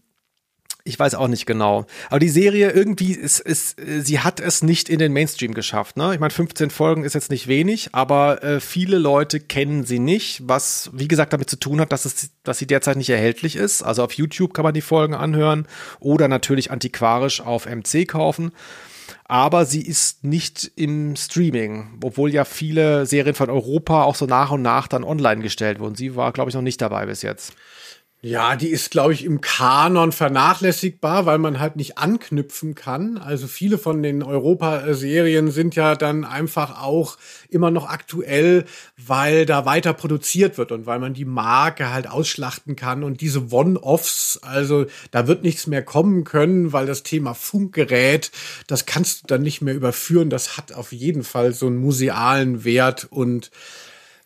[0.87, 1.87] ich weiß auch nicht genau.
[2.09, 5.97] Aber die Serie irgendwie ist, ist sie hat es nicht in den Mainstream geschafft.
[5.97, 6.13] Ne?
[6.13, 10.47] Ich meine, 15 Folgen ist jetzt nicht wenig, aber äh, viele Leute kennen sie nicht,
[10.47, 13.81] was wie gesagt damit zu tun hat, dass es, dass sie derzeit nicht erhältlich ist.
[13.81, 15.67] Also auf YouTube kann man die Folgen anhören
[15.99, 18.51] oder natürlich antiquarisch auf MC kaufen.
[19.27, 24.51] Aber sie ist nicht im Streaming, obwohl ja viele Serien von Europa auch so nach
[24.51, 25.95] und nach dann online gestellt wurden.
[25.95, 27.53] Sie war, glaube ich, noch nicht dabei bis jetzt.
[28.27, 33.19] Ja, die ist, glaube ich, im Kanon vernachlässigbar, weil man halt nicht anknüpfen kann.
[33.19, 37.19] Also viele von den Europa-Serien sind ja dann einfach auch
[37.49, 38.65] immer noch aktuell,
[38.97, 43.51] weil da weiter produziert wird und weil man die Marke halt ausschlachten kann und diese
[43.51, 48.31] One-Offs, also da wird nichts mehr kommen können, weil das Thema Funkgerät,
[48.65, 50.31] das kannst du dann nicht mehr überführen.
[50.31, 53.51] Das hat auf jeden Fall so einen musealen Wert und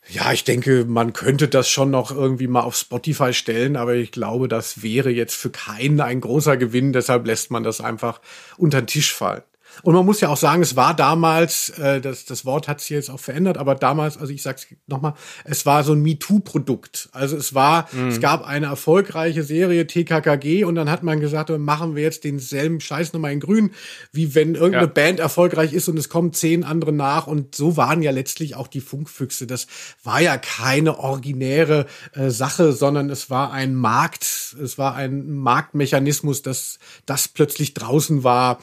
[0.10, 4.12] ja, ich denke, man könnte das schon noch irgendwie mal auf Spotify stellen, aber ich
[4.12, 8.20] glaube, das wäre jetzt für keinen ein großer Gewinn, deshalb lässt man das einfach
[8.58, 9.44] unter den Tisch fallen.
[9.84, 12.90] Und man muss ja auch sagen, es war damals, äh, das, das Wort hat sich
[12.90, 15.14] jetzt auch verändert, aber damals, also ich sag's nochmal,
[15.46, 17.10] es war so ein MeToo-Produkt.
[17.12, 18.10] Also es war, mhm.
[18.10, 22.80] es gab eine erfolgreiche Serie TKKG und dann hat man gesagt, machen wir jetzt denselben
[22.80, 23.72] Scheiß nochmal in grün,
[24.12, 24.94] wie wenn irgendeine ja.
[24.94, 28.68] Band erfolgreich ist und es kommen zehn andere nach und so waren ja letztlich auch
[28.68, 29.48] die Funkfüchse.
[29.48, 29.68] Das
[30.04, 34.26] war ja keine originäre äh, Sache, sondern es war ein Markt,
[34.62, 38.60] es war ein Marktmechanismus, dass das plötzlich draußen war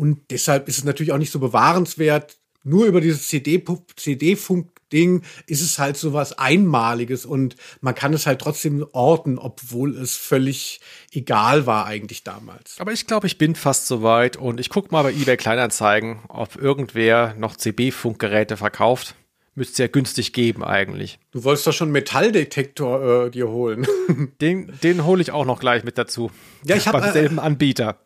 [0.00, 2.38] und deshalb ist es natürlich auch nicht so bewahrenswert.
[2.64, 8.40] Nur über dieses CD-Funk-Ding ist es halt so was Einmaliges und man kann es halt
[8.40, 10.80] trotzdem orten, obwohl es völlig
[11.12, 12.76] egal war eigentlich damals.
[12.78, 16.20] Aber ich glaube, ich bin fast so weit und ich gucke mal bei eBay Kleinanzeigen,
[16.28, 19.16] ob irgendwer noch CB-Funkgeräte verkauft.
[19.54, 21.18] Müsste ja günstig geben eigentlich.
[21.32, 23.86] Du wolltest doch schon Metalldetektor äh, dir holen.
[24.40, 26.32] Den, den hole ich auch noch gleich mit dazu.
[26.64, 28.00] Ja, ich habe beim äh, selben Anbieter.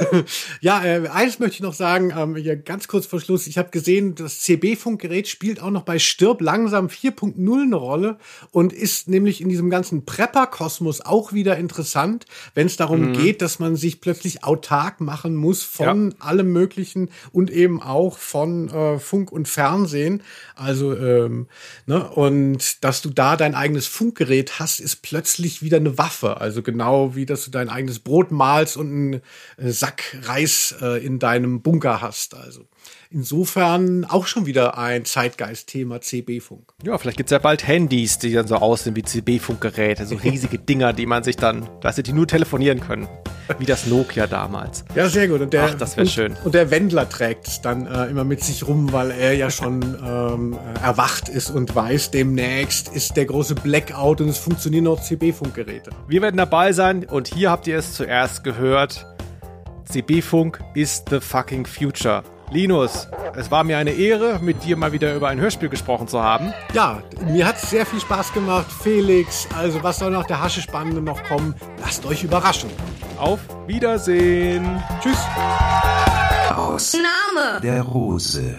[0.60, 3.46] ja, äh, eines möchte ich noch sagen, ähm, hier ganz kurz vor Schluss.
[3.46, 8.18] Ich habe gesehen, das CB-Funkgerät spielt auch noch bei Stirb langsam 4.0 eine Rolle
[8.50, 13.12] und ist nämlich in diesem ganzen Prepper-Kosmos auch wieder interessant, wenn es darum Mhm.
[13.12, 18.68] geht, dass man sich plötzlich autark machen muss von allem Möglichen und eben auch von
[18.70, 20.22] äh, Funk und Fernsehen.
[20.56, 21.48] Also, ähm,
[21.86, 26.40] ne, und dass du da dein eigenes Funkgerät hast, ist plötzlich wieder eine Waffe.
[26.40, 29.22] Also genau wie, dass du dein eigenes Brot malst und einen
[29.56, 32.34] äh, Sack Reis äh, in deinem Bunker hast.
[32.34, 32.66] Also
[33.10, 36.72] insofern auch schon wieder ein Zeitgeist-Thema CB-Funk.
[36.82, 40.92] Ja, vielleicht gibt's ja bald Handys, die dann so aussehen wie CB-Funkgeräte, so riesige Dinger,
[40.92, 43.08] die man sich dann, weißt du, die nur telefonieren können.
[43.58, 44.84] Wie das Nokia damals.
[44.94, 45.40] Ja, sehr gut.
[45.40, 46.36] Und der, Ach, das wär und, schön.
[46.44, 49.82] Und der Wendler trägt es dann äh, immer mit sich rum, weil er ja schon
[49.82, 55.02] ähm, äh, erwacht ist und weiß, demnächst ist der große Blackout und es funktionieren noch
[55.02, 55.90] CB-Funkgeräte.
[56.08, 59.06] Wir werden dabei sein und hier habt ihr es zuerst gehört.
[59.84, 62.22] CB-Funk ist the fucking future.
[62.52, 66.22] Linus, es war mir eine Ehre, mit dir mal wieder über ein Hörspiel gesprochen zu
[66.22, 66.52] haben.
[66.74, 68.66] Ja, mir hat sehr viel Spaß gemacht.
[68.70, 71.54] Felix, also was soll nach der Hasche-Spannende noch kommen?
[71.80, 72.68] Lasst euch überraschen.
[73.18, 74.82] Auf Wiedersehen.
[75.02, 75.18] Tschüss.
[76.54, 77.60] Aus Name.
[77.62, 78.58] der Rose.